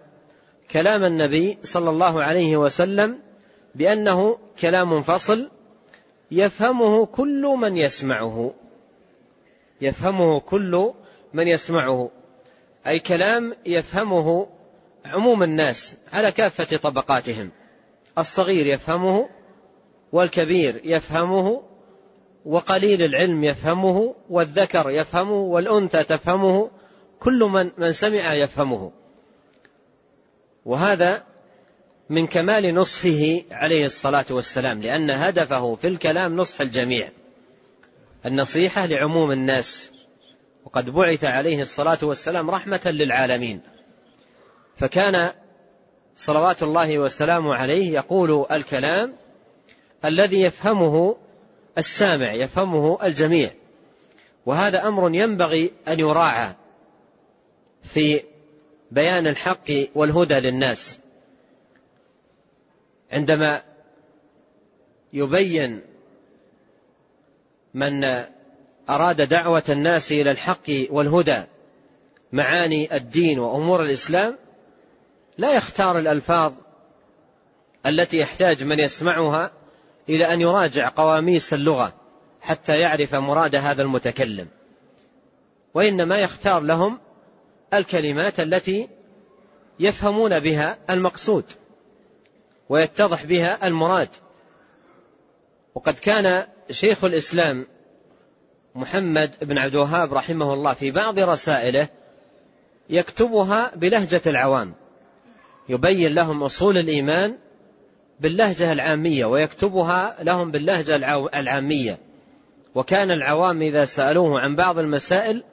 [0.71, 3.19] كلام النبي صلى الله عليه وسلم
[3.75, 5.51] بأنه كلام فصل
[6.31, 8.55] يفهمه كل من يسمعه.
[9.81, 10.93] يفهمه كل
[11.35, 12.11] من يسمعه.
[12.87, 14.47] أي كلام يفهمه
[15.05, 17.51] عموم الناس على كافة طبقاتهم.
[18.19, 19.29] الصغير يفهمه
[20.13, 21.63] والكبير يفهمه
[22.45, 26.71] وقليل العلم يفهمه والذكر يفهمه والأنثى تفهمه
[27.21, 28.93] كل من من سمع يفهمه.
[30.65, 31.25] وهذا
[32.11, 37.11] من كمال نصحه عليه الصلاة والسلام لأن هدفه في الكلام نصح الجميع.
[38.27, 39.91] النصيحة لعموم الناس.
[40.65, 43.61] وقد بعث عليه الصلاة والسلام رحمة للعالمين.
[44.77, 45.31] فكان
[46.17, 49.15] صلوات الله وسلامه عليه يقول الكلام
[50.05, 51.17] الذي يفهمه
[51.79, 53.51] السامع يفهمه الجميع.
[54.47, 56.55] وهذا أمر ينبغي أن يراعى.
[57.83, 58.23] في
[58.91, 60.99] بيان الحق والهدى للناس.
[63.13, 63.63] عندما
[65.13, 65.81] يبين
[67.75, 68.05] من
[68.91, 71.43] أراد دعوة الناس إلى الحق والهدى
[72.33, 74.39] معاني الدين وأمور الإسلام
[75.39, 76.53] لا يختار الألفاظ
[77.87, 79.51] التي يحتاج من يسمعها
[80.09, 81.93] إلى أن يراجع قواميس اللغة
[82.41, 84.49] حتى يعرف مراد هذا المتكلم.
[85.75, 86.99] وإنما يختار لهم
[87.75, 88.89] الكلمات التي
[89.81, 91.45] يفهمون بها المقصود
[92.69, 94.09] ويتضح بها المراد.
[95.75, 97.67] وقد كان شيخ الإسلام
[98.75, 101.89] محمد بن عبد الوهاب رحمه الله في بعض رسائله
[102.91, 104.75] يكتبها بلهجة العوام.
[105.69, 107.39] يبين لهم أصول الإيمان
[108.21, 110.97] باللهجة العامية ويكتبها لهم باللهجة
[111.35, 111.99] العامية.
[112.75, 115.45] وكان العوام إذا سألوه عن بعض المسائل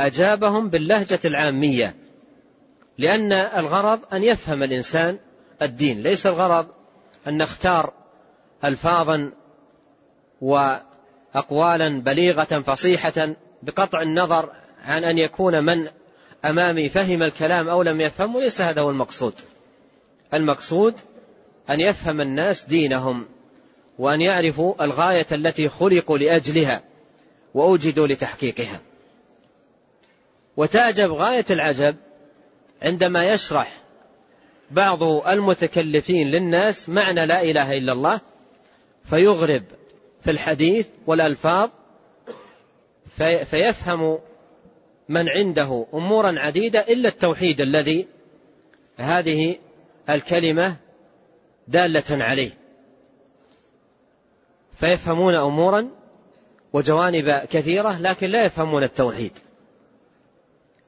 [0.00, 1.94] أجابهم باللهجة العامية
[2.98, 5.18] لأن الغرض أن يفهم الإنسان
[5.62, 6.02] الدين.
[6.02, 6.66] ليس الغرض
[7.26, 7.92] أن نختار
[8.64, 9.32] الفاظا
[10.40, 13.28] واقوالا بليغة فصيحة
[13.62, 14.52] بقطع النظر
[14.84, 15.88] عن أن يكون من
[16.44, 19.34] أمامي فهم الكلام أو لم يفهمه ليس هذا هو المقصود.
[20.34, 20.94] المقصود
[21.70, 23.26] أن يفهم الناس دينهم
[23.98, 26.82] وأن يعرفوا الغاية التي خلقوا لأجلها
[27.54, 28.80] وأوجدوا لتحقيقها.
[30.56, 31.96] وتعجب غايه العجب
[32.82, 33.72] عندما يشرح
[34.70, 38.20] بعض المتكلفين للناس معنى لا إله إلا الله
[39.04, 39.62] فيغرب
[40.24, 41.70] في الحديث والألفاظ
[43.44, 44.18] فيفهم
[45.08, 48.06] من عنده أمورا عديدة إلا التوحيد الذي
[48.96, 49.56] هذه
[50.10, 50.76] الكلمة
[51.68, 52.50] دالة عليه.
[54.76, 55.88] فيفهمون أمورا
[56.72, 59.32] وجوانب كثيرة لكن لا يفهمون التوحيد.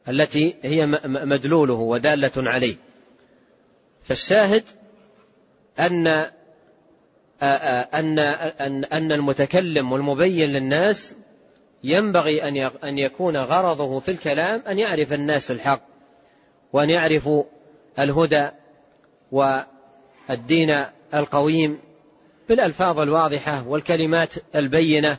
[0.09, 2.77] التي هي مدلوله ودالة عليه.
[4.05, 4.63] فالشاهد
[5.79, 6.07] أن
[7.43, 11.15] أن أن أن المتكلم والمبين للناس
[11.85, 12.43] ينبغي
[12.85, 15.83] أن يكون غرضه في الكلام أن يعرف الناس الحق
[16.73, 17.45] وأن يعرفوا
[17.99, 18.49] الهدى
[19.33, 21.79] والدين القويم
[22.49, 25.17] بالألفاظ الواضحة والكلمات البينة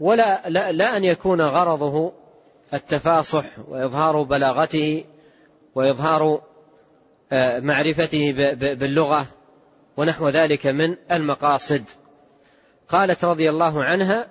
[0.00, 2.12] ولا لا, لا أن يكون غرضه
[2.74, 5.04] التفاصح وإظهار بلاغته
[5.74, 6.42] وإظهار
[7.32, 8.32] آه، معرفته
[8.74, 9.26] باللغة
[9.96, 11.84] ونحو ذلك من المقاصد.
[12.88, 14.28] قالت رضي الله عنها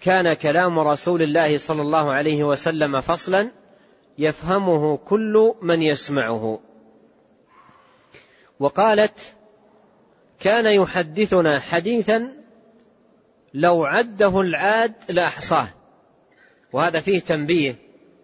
[0.00, 3.50] كان كلام رسول الله صلى الله عليه وسلم فصلا
[4.18, 6.60] يفهمه كل من يسمعه.
[8.60, 9.36] وقالت
[10.40, 12.32] كان يحدثنا حديثا
[13.54, 15.68] لو عده العاد لأحصاه.
[16.74, 17.76] وهذا فيه تنبيه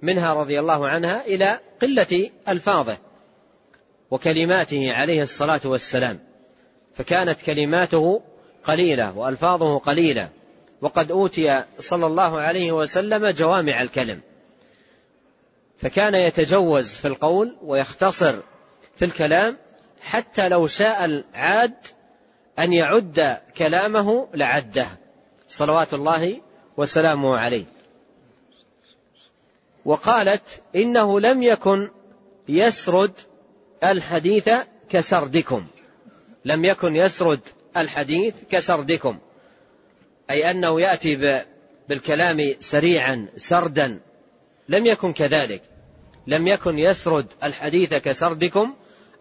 [0.03, 2.99] منها رضي الله عنها إلى قلة ألفاظه
[4.11, 6.19] وكلماته عليه الصلاة والسلام.
[6.95, 8.23] فكانت كلماته
[8.65, 10.29] قليلة وألفاظه قليلة
[10.81, 14.21] وقد أوتي صلى الله عليه وسلم جوامع الكلم.
[15.79, 18.35] فكان يتجوز في القول ويختصر
[18.97, 19.57] في الكلام
[20.01, 21.75] حتى لو شاء العاد
[22.59, 24.87] أن يعد كلامه لعده.
[25.49, 26.41] صلوات الله
[26.77, 27.80] وسلامه عليه.
[29.85, 31.89] وقالت إنه لم يكن
[32.49, 33.13] يسرد
[33.85, 34.49] الحديث
[34.91, 35.67] كسردكم.
[36.45, 37.41] لم يكن يسرد
[37.77, 39.19] الحديث كسردكم.
[40.31, 41.43] أي أنه يأتي
[41.89, 44.01] بالكلام سريعا سردا.
[44.69, 45.63] لم يكن كذلك.
[46.27, 48.75] لم يكن يسرد الحديث كسردكم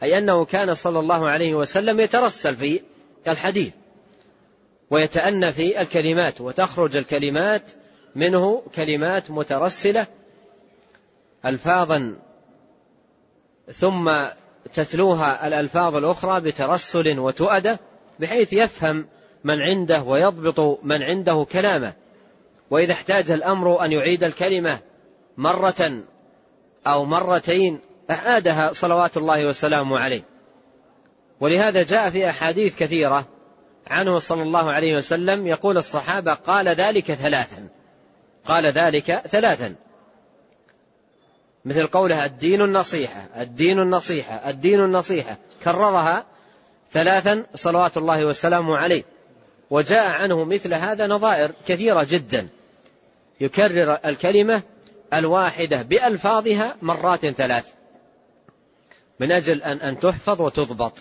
[0.04, 2.82] أي أنه كان صلى الله عليه وسلم يترسل في
[3.28, 3.74] الحديث.
[4.90, 7.72] ويتأنى في الكلمات وتخرج الكلمات
[8.16, 10.08] منه كلمات مترسلة
[11.46, 12.16] ألفاظا
[13.74, 14.12] ثم
[14.74, 17.80] تتلوها الألفاظ الأخرى بترسل وتؤدة
[18.20, 19.08] بحيث يفهم
[19.44, 21.94] من عنده ويضبط من عنده كلامه.
[22.70, 24.80] وإذا احتاج الأمر أن يعيد الكلمة
[25.38, 26.04] مرة
[26.88, 27.80] أو مرتين
[28.10, 30.22] أعادها صلوات الله وسلامه عليه.
[31.40, 33.26] ولهذا جاء في أحاديث كثيرة
[33.88, 37.68] عنه صلى الله عليه وسلم يقول الصحابة قال ذلك ثلاثا
[38.46, 39.76] قال ذلك ثلاثا.
[41.70, 45.38] مثل قولها الدين النصيحة الدين النصيحة الدين النصيحة.
[45.64, 46.26] كررها
[46.92, 49.04] ثلاثا صلوات الله وسلامه عليه.
[49.70, 52.48] وجاء عنه مثل هذا نظائر كثيرة جدا.
[53.42, 54.62] يكرر الكلمة
[55.14, 57.68] الواحدة بألفاظها مرات ثلاث.
[59.20, 60.94] من أجل أن أن تحفظ وتضبط.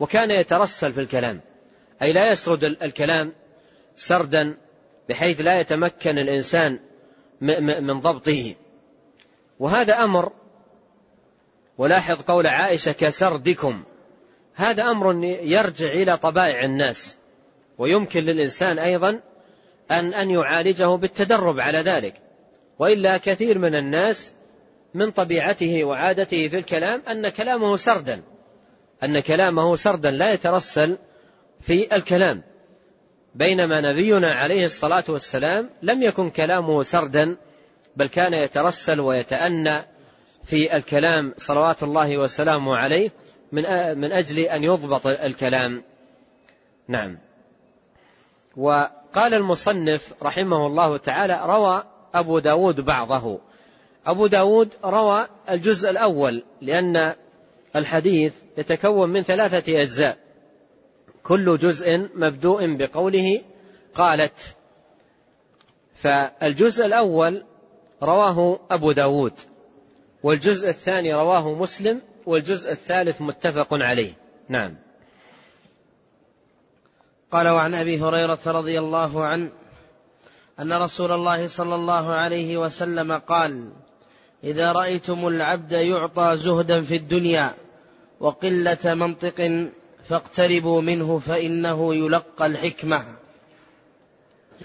[0.00, 1.40] وكان يترسل في الكلام.
[2.02, 3.32] أي لا يسرد الكلام
[3.96, 4.56] سردا
[5.08, 6.78] بحيث لا يتمكن الإنسان
[7.80, 8.54] من ضبطه.
[9.58, 10.32] وهذا أمر
[11.78, 13.82] ولاحظ قول عائشة كسردكم
[14.54, 17.18] هذا أمر يرجع إلى طبائع الناس
[17.78, 19.20] ويمكن للإنسان أيضا
[19.90, 22.14] أن أن يعالجه بالتدرب على ذلك.
[22.78, 24.32] وإلا كثير من الناس
[24.94, 28.22] من طبيعته وعادته في الكلام أن كلامه سردا
[29.02, 30.98] أن كلامه سردا لا يترسل
[31.60, 32.42] في الكلام.
[33.34, 37.36] بينما نبينا عليه الصلاة والسلام لم يكن كلامه سردا
[37.98, 39.78] بل كان يترسل ويتأنى
[40.44, 43.10] في الكلام صلوات الله وسلامه عليه
[43.52, 43.62] من
[43.98, 45.82] من أجل أن يضبط الكلام.
[46.88, 47.18] نعم.
[48.56, 51.84] وقال المصنف رحمه الله تعالى روى
[52.14, 53.40] أبو داود بعضه.
[54.06, 57.14] أبو داود روى الجزء الأول لأن
[57.76, 60.18] الحديث يتكون من ثلاثة أجزاء.
[61.22, 63.42] كل جزء مبدوء بقوله
[63.94, 64.56] قالت.
[65.94, 67.44] فالجزء الأول
[68.02, 69.32] رواه أبو داود.
[70.22, 74.12] والجزء الثاني رواه مسلم والجزء الثالث متفق عليه.
[74.48, 74.74] نعم.
[77.32, 79.50] قال وعن أبي هريرة رضي الله عنه
[80.60, 83.70] أن رسول الله صلى الله عليه وسلم قال
[84.44, 87.54] إذا رأيتم العبد يعطى زهدا في الدنيا
[88.20, 89.68] وقلة منطق
[90.08, 93.04] فاقتربوا منه فإنه يلقى الحكمة.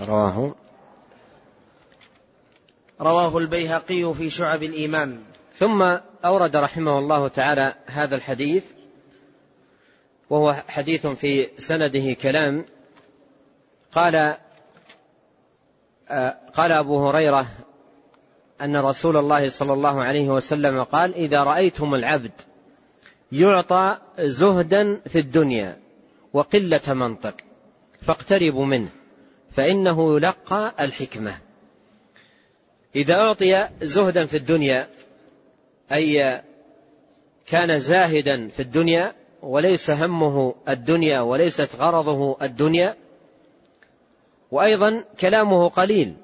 [0.01, 0.55] رواه
[3.01, 5.19] رواه البيهقي في شعب الإيمان.
[5.53, 8.63] ثم أورد رحمه الله تعالى هذا الحديث
[10.29, 12.65] وهو حديث في سنده كلام.
[13.91, 14.37] قال
[16.09, 17.47] آه، قال أبو هريرة
[18.61, 22.31] أن رسول الله صلى الله عليه وسلم قال إذا رأيتم العبد
[23.31, 25.77] يعطى زهدا في الدنيا
[26.33, 27.33] وقلة منطق
[28.01, 28.89] فاقتربوا منه
[29.51, 31.37] فإنه يلقى الحكمة.
[32.95, 34.87] إذا أعطي زهدا في الدنيا
[35.91, 36.41] أي
[37.45, 42.95] كان زاهدا في الدنيا وليس همه الدنيا وليست غرضه الدنيا
[44.51, 46.15] وأيضا كلامه قليل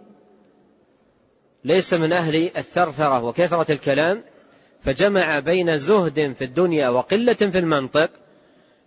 [1.63, 4.23] ليس من أهل الثرثرة وكثرة الكلام
[4.81, 8.09] فجمع بين زهد في الدنيا وقلة في المنطق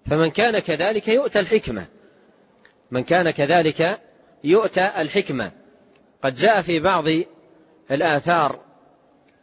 [0.06, 1.86] فمن كان كذلك يؤتى الحكمة.
[2.90, 4.00] من كان كذلك
[4.44, 5.52] يؤتى الحكمة.
[6.22, 7.04] قد جاء في بعض
[7.90, 8.60] الآثار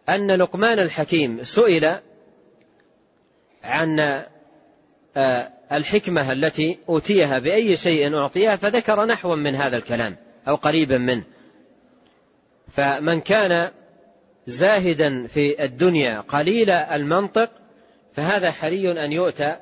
[0.10, 1.96] أن لقمان الحكيم سئل
[3.64, 4.00] عن
[5.18, 10.16] آه، الحكمة التي أوتيها بأي شيء أعطيها فذكر نحوا من هذا الكلام
[10.48, 11.24] أو قريبا منه.
[12.72, 13.72] فمن كان
[14.48, 17.52] زاهدا في الدنيا قليل المنطق
[18.14, 19.56] فهذا حري أن يؤتى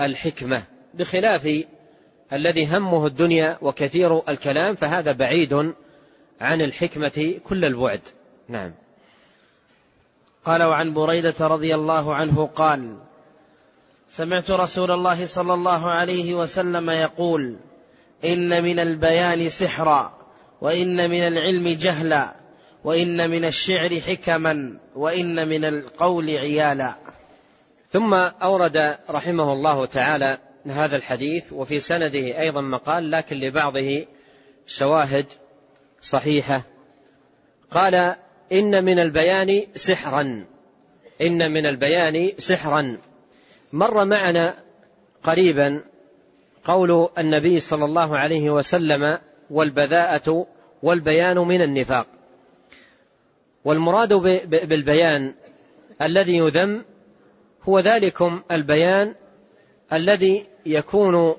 [0.00, 0.62] الحكمة
[0.94, 1.64] بخلاف
[2.32, 5.72] الذي همه الدنيا وكثير الكلام فهذا بعيد
[6.42, 8.00] عن الحكمة كل البعد.
[8.48, 8.74] نعم.
[10.44, 12.96] قال وعن بريدة رضي الله عنه قال
[14.10, 17.56] سمعت رسول الله صلى الله عليه وسلم يقول
[18.24, 20.18] إن من البيان سحرا
[20.60, 22.34] وإن من العلم جهلا
[22.84, 26.94] وإن من الشعر حكما وإن من القول عيالا.
[27.92, 34.06] ثم أورد رحمه الله تعالى هذا الحديث وفي سنده أيضا مقال لكن لبعضه
[34.66, 35.26] شواهد
[36.02, 36.62] صحيحة.
[37.70, 38.16] قال
[38.52, 40.44] إن من البيان سحرا.
[41.20, 42.98] إن من البيان سحرا.
[43.72, 44.54] مر معنا
[45.22, 45.84] قريبا
[46.64, 49.18] قول النبي صلى الله عليه وسلم
[49.50, 50.46] والبذاءة
[50.82, 52.06] والبيان من النفاق.
[53.64, 54.12] والمراد
[54.48, 55.34] بالبيان
[56.02, 56.84] الذي يذم
[57.62, 59.14] هو ذلكم البيان
[59.92, 61.36] الذي يكون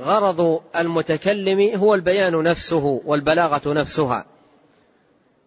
[0.00, 4.26] غرض المتكلم هو البيان نفسه والبلاغة نفسها.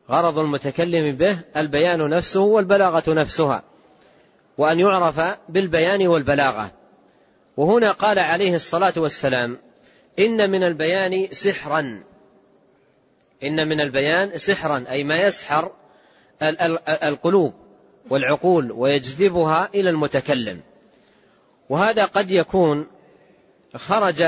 [0.09, 3.63] غرض المتكلم به البيان نفسه والبلاغة نفسها.
[4.57, 6.71] وأن يعرف بالبيان والبلاغة.
[7.57, 9.57] وهنا قال عليه الصلاة والسلام
[10.19, 12.03] إن من البيان سحرا.
[13.43, 15.71] إن من البيان سحرا أي ما يسحر
[17.03, 17.53] القلوب
[18.09, 20.61] والعقول ويجذبها إلى المتكلم.
[21.69, 22.87] وهذا قد يكون
[23.76, 24.24] خرج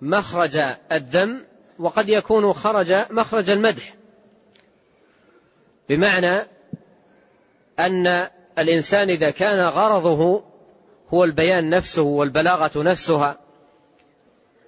[0.00, 0.60] مخرج
[0.92, 1.44] الذم
[1.78, 3.94] وقد يكون خرج مخرج المدح.
[5.88, 6.46] بمعنى
[7.78, 8.28] أن
[8.58, 10.44] الإنسان إذا كان غرضه
[11.14, 13.38] هو البيان نفسه والبلاغة نفسها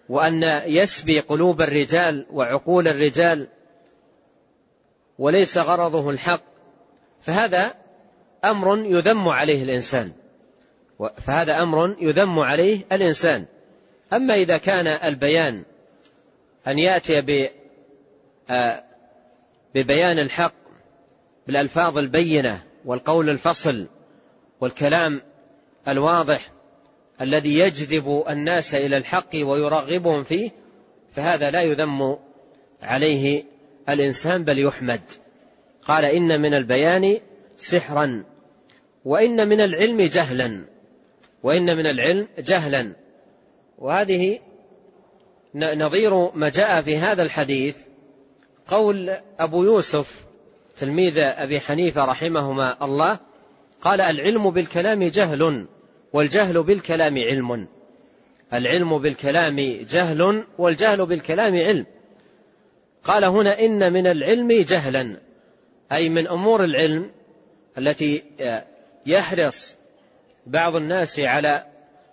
[0.08, 3.48] وأن يسبي قلوب الرجال وعقول الرجال
[5.18, 6.42] وليس غرضه الحق
[7.22, 7.74] فهذا
[8.44, 10.12] أمر يذم عليه الإنسان.
[11.18, 13.46] فهذا أمر يذم عليه الإنسان.
[14.12, 15.62] أما إذا كان البيان
[16.66, 17.50] أن يأتي
[18.50, 18.84] آه،
[19.74, 20.54] ببيان الحق
[21.46, 23.86] بالألفاظ البينة والقول الفصل
[24.60, 25.22] والكلام
[25.88, 26.52] الواضح
[27.20, 30.50] الذي يجذب الناس إلى الحق ويرغبهم فيه
[31.14, 32.18] فهذا لا يذم
[32.82, 33.44] عليه
[33.88, 35.00] الإنسان بل يحمد.
[35.84, 37.20] قال إن من البيان
[37.58, 38.24] سحرا
[39.04, 40.64] وإن من العلم جهلا
[41.42, 42.92] وإن من العلم جهلا.
[43.82, 44.38] وهذه
[45.54, 47.76] نظير ما جاء في هذا الحديث
[48.66, 50.24] قول أبو يوسف
[50.76, 53.18] تلميذ أبي حنيفة رحمهما الله
[53.80, 55.66] قال العلم بالكلام جهل
[56.12, 57.68] والجهل بالكلام علم.
[58.52, 59.56] العلم بالكلام
[59.90, 61.86] جهل والجهل بالكلام علم.
[63.04, 65.20] قال هنا إن من العلم جهلا.
[65.92, 67.10] أي من أمور العلم
[67.78, 68.22] التي
[69.06, 69.76] يحرص
[70.46, 71.71] بعض الناس على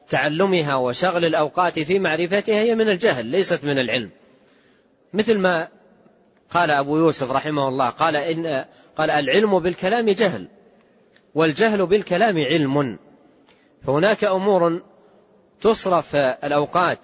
[0.10, 4.10] تعلمها وشغل الأوقات في معرفتها هي من الجهل ليست من العلم.
[5.14, 5.68] مثل ما
[6.50, 10.48] قال أبو يوسف رحمه الله قال إن قال العلم بالكلام جهل
[11.36, 13.00] والجهل بالكلام علم.
[13.84, 14.82] فهناك أمور
[15.62, 17.00] تصرف الأوقات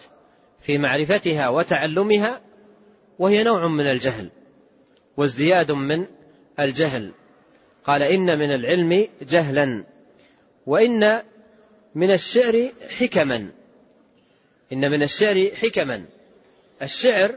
[0.60, 2.42] في معرفتها وتعلمها
[3.20, 4.30] وهي نوع من الجهل
[5.18, 6.06] وازدياد من
[6.60, 7.12] الجهل.
[7.86, 9.84] قال إن من العلم جهلا
[10.66, 11.22] وإن
[11.96, 12.70] من الشعر
[13.00, 13.52] حكما.
[14.74, 16.06] إن من الشعر حكما.
[16.82, 17.36] الشعر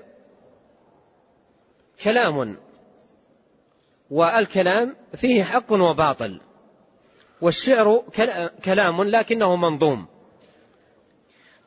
[2.03, 2.57] كلام.
[4.11, 6.41] والكلام فيه حق وباطل.
[7.41, 8.03] والشعر
[8.65, 10.07] كلام لكنه منظوم.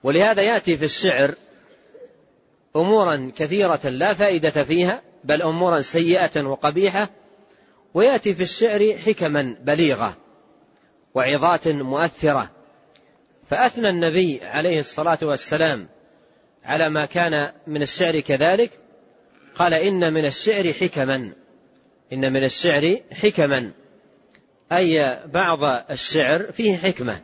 [0.03, 1.35] ولهذا يأتي في الشعر
[2.75, 7.09] أمورا كثيرة لا فائدة فيها بل أمورا سيئة وقبيحة.
[7.93, 10.17] ويأتي في الشعر حكما بليغة
[11.13, 12.60] وعظات مؤثرة.
[13.51, 15.87] فأثنى النبي عليه الصلاة والسلام
[16.63, 18.71] على ما كان من الشعر كذلك
[19.55, 21.33] قال إن من الشعر حكما
[22.13, 23.71] إن من الشعر حكما
[24.71, 27.21] أي بعض الشعر فيه حكمة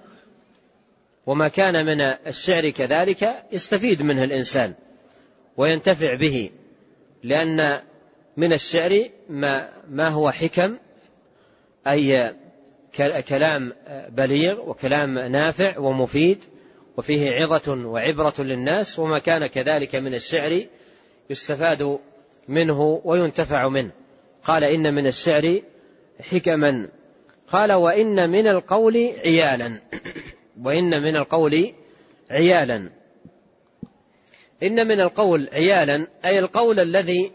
[1.26, 4.74] وما كان من الشعر كذلك يستفيد منه الإنسان
[5.58, 6.52] وينتفع به
[7.24, 7.82] لأن
[8.38, 10.78] من الشعر ما, ما هو حكم
[11.88, 12.36] أي
[13.28, 13.74] كلام
[14.10, 16.44] بليغ وكلام نافع ومفيد
[16.98, 20.66] وفيه عظة وعبرة للناس وما كان كذلك من الشعر
[21.30, 22.00] يستفاد
[22.48, 23.92] منه وينتفع منه.
[24.44, 25.62] قال إن من الشعر
[26.32, 26.90] حكما.
[27.48, 29.80] قال وإن من القول عيالا.
[30.66, 31.74] وإن من القول
[32.32, 32.90] عيالا.
[34.64, 37.32] إن من القول عيالا أي القول الذي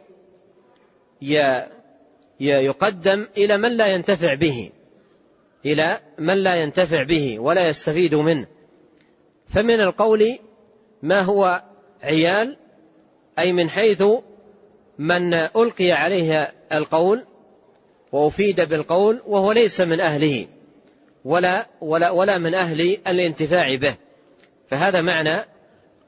[2.41, 4.71] يقدم إلى من لا ينتفع به.
[5.67, 8.47] إلى من لا ينتفع به ولا يستفيد منه.
[9.49, 10.39] فمن القول
[11.03, 11.63] ما هو
[12.03, 12.57] عيال
[13.39, 14.03] أي من حيث
[14.99, 17.25] من ألقي عليه القول
[18.13, 20.47] وأفيد بالقول وهو ليس من أهله
[21.25, 23.97] ولا ولا ولا من أهل الانتفاع به.
[24.69, 25.45] فهذا معنى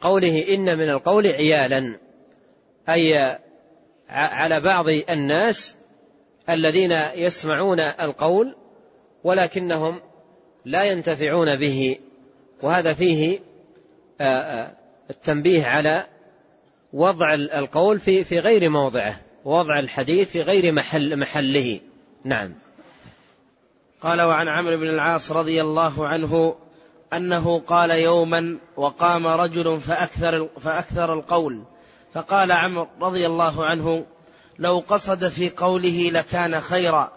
[0.01, 1.99] قوله إن من القول عيالا
[2.89, 3.39] أي
[4.09, 5.75] على بعض الناس
[6.49, 8.55] الذين يسمعون القول
[9.25, 10.01] ولكنهم
[10.65, 11.99] لا ينتفعون به
[12.63, 13.41] وهذا فيه
[15.11, 16.07] التنبيه على
[16.93, 21.81] وضع القول في في غير موضعه ووضع الحديث في غير محل محله.
[22.25, 22.55] نعم.
[24.01, 26.55] قال وعن عمرو بن العاص رضي الله عنه
[27.13, 31.63] أنه قال يوما وقام رجل فأكثر, فأكثر القول.
[32.15, 34.07] فقال عمرو رضي الله عنه
[34.59, 37.13] لو قصد في قوله لكان خيرا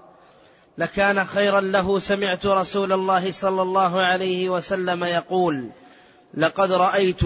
[0.77, 5.69] لكان خيرا له سمعت رسول الله صلى الله عليه وسلم يقول
[6.33, 7.21] لقد رأيت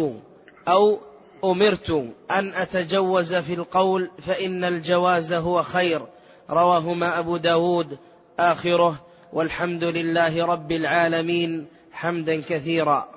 [0.67, 0.99] أو
[1.43, 1.89] أمرت
[2.31, 6.01] أن أتجوز في القول فإن الجواز هو خير.
[6.49, 7.97] رواهما أبو داود
[8.39, 8.95] آخره
[9.33, 13.09] والحمد لله رب العالمين حمدا كثيرا.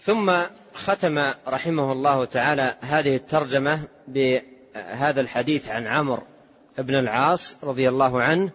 [0.00, 0.32] ثم
[0.74, 6.22] ختم رحمه الله تعالى هذه الترجمة بهذا الحديث عن عمرو
[6.78, 8.50] بن العاص رضي الله عنه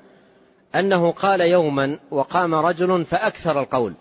[0.76, 3.94] أنه قال يوما وقام رجل فأكثر القول.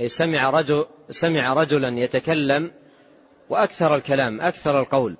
[0.00, 2.70] أي سمع رجل سمع رجلا يتكلم
[3.48, 5.16] وأكثر الكلام أكثر القول.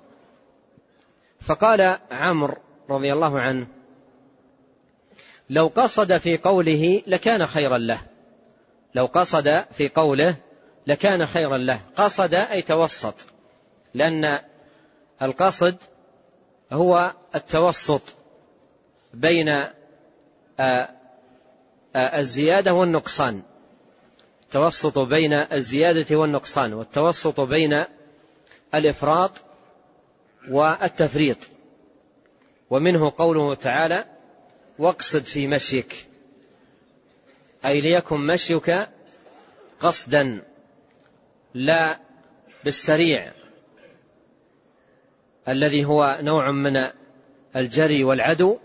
[1.41, 2.57] فقال عمرو
[2.89, 3.67] رضي الله عنه
[5.49, 7.99] لو قصد في قوله لكان خيرا له.
[8.95, 10.35] لو قصد في قوله
[10.87, 11.79] لكان خيرا له.
[11.95, 13.15] قصد أي توسط.
[13.93, 14.39] لأن
[15.21, 15.75] القصد
[16.71, 18.01] هو التوسط
[19.13, 19.63] بين
[21.95, 23.41] الزيادة والنقصان.
[24.43, 27.83] التوسط بين الزيادة والنقصان والتوسط بين
[28.75, 29.31] الإفراط
[30.49, 31.37] والتفريط.
[32.69, 34.05] ومنه قوله تعالى
[34.79, 36.07] واقصد في مشيك
[37.65, 38.87] أي ليكن مشيك
[39.79, 40.43] قصدا
[41.53, 41.99] لا
[42.63, 43.31] بالسريع
[45.47, 46.87] الذي هو نوع من
[47.55, 48.57] الجري والعدو.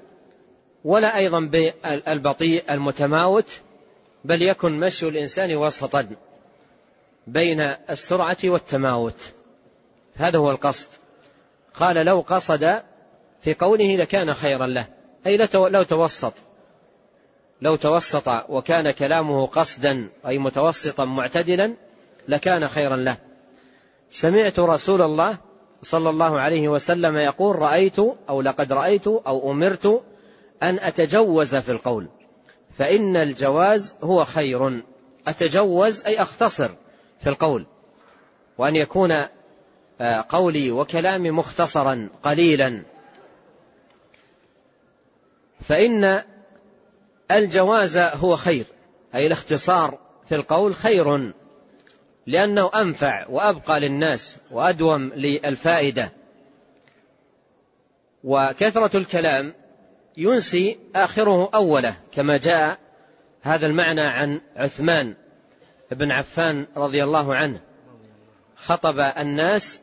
[0.85, 3.61] ولا أيضا بالبطيء المتماوت
[4.25, 6.07] بل يكن مشي الإنسان وسطا
[7.27, 7.61] بين
[7.91, 9.33] السرعة والتماوت.
[10.15, 10.89] هذا هو القصد.
[11.75, 12.83] قال لو قصد
[13.43, 14.87] في قوله لكان خيرا له
[15.27, 16.33] أي لو توسط.
[17.63, 21.75] لو توسط وكان كلامه قصدا أي متوسطا معتدلا
[22.29, 23.17] لكان خيرا له.
[24.11, 25.37] سمعت رسول الله
[25.83, 30.03] صلى الله عليه وسلم يقول رأيت أو لقد رأيت أو أمرت
[30.65, 32.09] أن أتجوز في القول
[32.79, 34.83] فإن الجواز هو خير.
[35.27, 36.71] أتجوز أي أختصر
[37.21, 37.67] في القول
[38.59, 39.13] وأن يكون
[40.01, 42.83] آه، قولي وكلامي مختصرا قليلا.
[45.61, 46.23] فإن
[47.31, 48.67] الجواز هو خير
[49.15, 49.99] أي الاختصار
[50.29, 51.33] في القول خير
[52.27, 56.13] لأنه أنفع وأبقى للناس وأدوم للفائدة.
[58.25, 59.55] وكثرة الكلام
[60.17, 62.79] ينسي آخره أوله كما جاء
[63.43, 65.15] هذا المعنى عن عثمان
[65.91, 67.61] بن عفان رضي الله عنه.
[68.57, 69.81] خطب الناس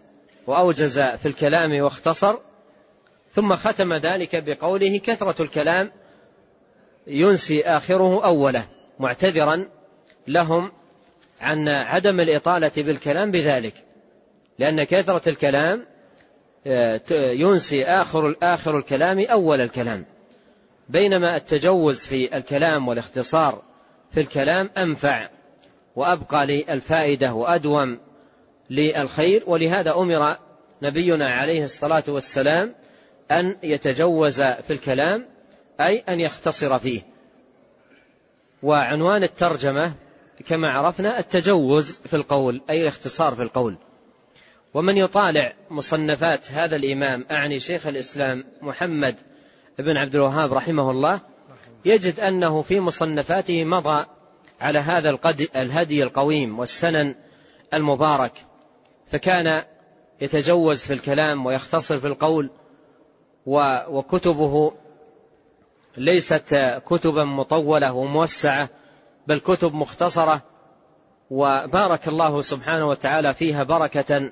[0.47, 2.37] وأوجز في الكلام واختصر
[3.31, 5.91] ثم ختم ذلك بقوله كثرة الكلام
[7.07, 8.65] ينسي آخره أوله
[8.99, 9.65] معتذرا
[10.27, 10.71] لهم
[11.41, 13.73] عن عدم الإطالة بالكلام بذلك.
[14.59, 15.85] لأن كثرة الكلام
[16.67, 20.05] آه، ينسي آخر آخر الكلام أول الكلام.
[20.91, 23.61] بينما التجوز في الكلام والاختصار
[24.11, 25.29] في الكلام أنفع
[25.95, 27.99] وأبقى للفائدة وأدوم
[28.69, 30.37] للخير ولهذا أمر
[30.81, 32.75] نبينا عليه الصلاة والسلام
[33.31, 35.25] أن يتجوز في الكلام
[35.81, 37.01] أي أن يختصر فيه.
[38.63, 39.93] وعنوان الترجمة
[40.45, 43.77] كما عرفنا التجوز في القول أي الاختصار في القول.
[44.73, 49.15] ومن يطالع مصنفات هذا الإمام أعني شيخ الإسلام محمد
[49.79, 51.19] بن عبد الوهاب رحمه الله
[51.85, 54.05] يجد أنه في مصنفاته مضى
[54.61, 55.19] على هذا
[55.55, 57.15] الهدي القويم والسنن
[57.73, 58.45] المبارك.
[59.11, 59.63] فكان
[60.21, 62.49] يتجوز في الكلام ويختصر في القول
[63.45, 64.73] وكتبه
[65.97, 68.69] ليست كتبا مطولة وموسعة
[69.27, 70.41] بل كتب مختصرة.
[71.29, 74.31] وبارك الله سبحانه وتعالى فيها بركة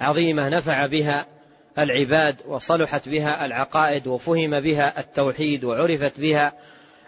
[0.00, 1.35] عظيمة نفع بها
[1.78, 6.52] العباد وصلحت بها العقائد وفهم بها التوحيد وعرفت بها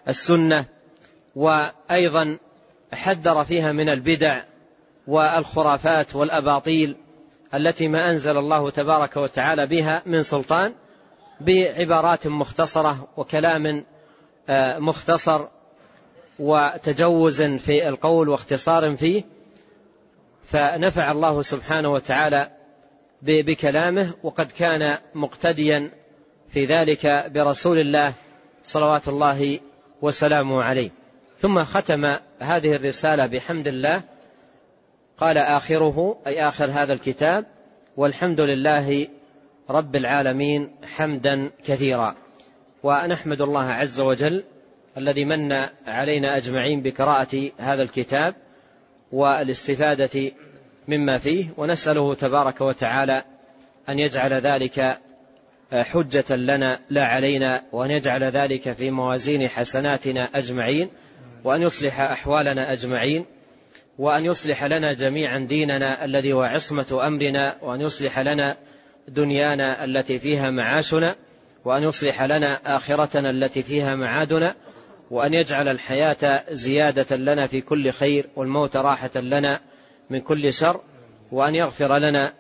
[0.09, 0.65] السنة
[1.37, 2.39] وأيضا
[2.93, 4.43] حذر فيها من البدع
[5.07, 6.97] والخرافات والأباطيل
[7.55, 10.73] التي ما أنزل الله تبارك وتعالى بها من سلطان
[11.41, 13.85] بعبارات مختصرة وكلام
[14.49, 15.47] آه، مختصر
[16.39, 19.25] وتجوز في القول واختصار فيه.
[20.45, 22.51] فنفع الله سبحانه وتعالى
[23.23, 25.91] بكلامه وقد كان مقتديا
[26.49, 28.15] في ذلك برسول الله
[28.65, 29.61] صلوات الله
[30.03, 30.91] وسلامه عليه.
[31.39, 32.05] ثم ختم
[32.41, 34.01] هذه الرسالة بحمد الله.
[35.19, 37.47] قال آخره أي آخر هذا الكتاب
[37.97, 39.09] والحمد لله
[39.71, 42.17] رب العالمين حمدا كثيرا.
[42.83, 44.45] ونحمد الله عز وجل
[44.97, 45.53] الذي من
[45.87, 48.35] علينا أجمعين بقراءة هذا الكتاب
[49.13, 50.33] والاستفادة
[50.89, 53.25] مما فيه ونسأله تبارك وتعالى
[53.89, 54.99] أن يجعل ذلك
[55.73, 60.89] حجة لنا لا علينا وأن يجعل ذلك في موازين حسناتنا أجمعين
[61.45, 63.25] وأن يصلح أحوالنا أجمعين
[63.99, 68.57] وأن يصلح لنا جميعا ديننا الذي هو عصمة أمرنا وأن يصلح لنا
[69.09, 71.17] دنيانا التي فيها معاشنا
[71.65, 74.55] وأن يصلح لنا آخرتنا التي فيها معادنا
[75.11, 79.61] وأن يجعل الحياة زيادة لنا في كل خير والموت راحة لنا
[80.11, 80.81] من كل شر
[81.33, 82.33] وأن يغفر لنا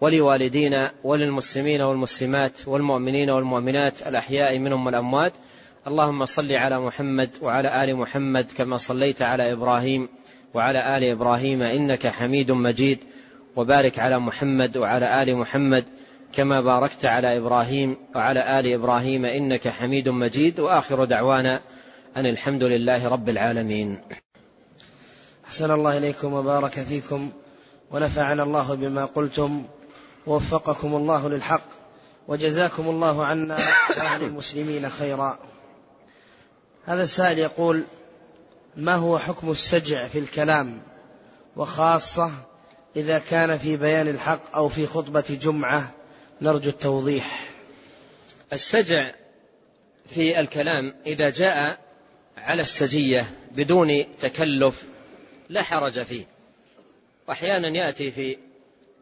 [0.00, 5.32] ولوالدينا وللمسلمين والمسلمات والمؤمنين والمؤمنات الأحياء منهم والأموات.
[5.86, 10.08] اللهم صل على محمد وعلى آل محمد كما صليت على إبراهيم
[10.54, 12.98] وعلى آل إبراهيم إنك حميد مجيد.
[13.56, 15.84] وبارك على محمد وعلى آل محمد
[16.32, 20.60] كما باركت على إبراهيم وعلى آل إبراهيم إنك حميد مجيد.
[20.60, 21.60] وآخر دعوانا
[22.16, 23.98] أن الحمد لله رب العالمين.
[25.52, 27.30] أحسن الله إليكم وبارك فيكم
[27.90, 29.66] ونفعنا الله بما قلتم
[30.26, 31.64] ووفقكم الله للحق
[32.28, 33.58] وجزاكم الله عنا
[33.98, 35.38] وعن المسلمين خيرا.
[36.86, 37.82] هذا السائل يقول
[38.76, 40.82] ما هو حكم السجع في الكلام؟
[41.56, 42.30] وخاصة
[42.96, 45.90] إذا كان في بيان الحق أو في خطبة جمعة
[46.42, 47.50] نرجو التوضيح.
[48.52, 49.10] السجع
[50.06, 51.78] في الكلام إذا جاء
[52.38, 53.26] على السجية
[53.56, 54.91] بدون تكلف
[55.48, 56.24] لا حرج فيه.
[57.28, 58.36] وأحيانا يأتي في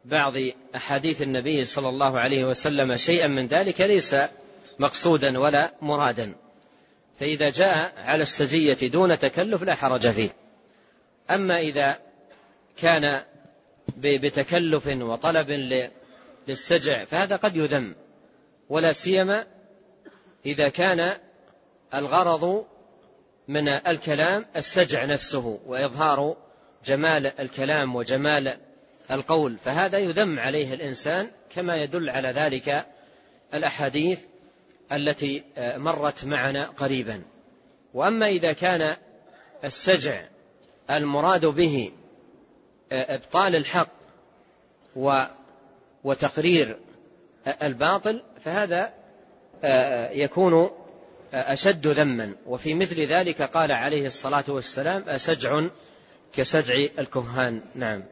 [0.05, 0.33] بعض
[0.77, 4.17] أحاديث النبي صلى الله عليه وسلم شيئا من ذلك ليس
[4.79, 6.35] مقصودا ولا مرادا.
[7.21, 10.31] فإذا جاء على السجية دون تكلف لا حرج فيه.
[11.31, 11.99] أما إذا
[12.77, 13.23] كان
[13.97, 15.51] بتكلف وطلب
[16.49, 17.95] للسجع فهذا قد يذم.
[18.69, 19.47] ولا سيما
[20.47, 21.17] إذا كان
[21.95, 22.67] الغرض
[23.51, 26.37] من الكلام السجع نفسه وإظهار
[26.85, 28.57] جمال الكلام وجمال
[29.11, 32.87] القول فهذا يذم عليه الإنسان كما يدل على ذلك
[33.55, 34.23] الأحاديث
[34.93, 37.23] التي مرت معنا قريبا.
[37.95, 38.97] وأما إذا كان
[39.65, 40.23] السجع
[40.91, 41.93] المراد به
[42.93, 43.93] إبطال الحق
[46.05, 46.79] وتقرير
[47.63, 48.93] الباطل فهذا
[50.13, 50.71] يكون
[51.33, 52.35] أشد ذما.
[52.47, 55.65] وفي مثل ذلك قال عليه الصلاة والسلام أسجع
[56.33, 57.63] كسجع الكهان.
[57.75, 58.03] نعم.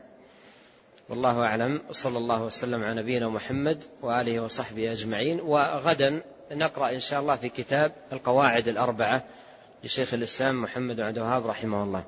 [1.09, 1.83] والله أعلم.
[1.91, 5.41] صلى الله وسلم على نبينا محمد وآله وصحبه أجمعين.
[5.41, 9.25] وغدا نقرأ إن شاء الله في كتاب القواعد الأربعة
[9.85, 12.05] لشيخ الإسلام محمد عبد الوهاب رحمه الله.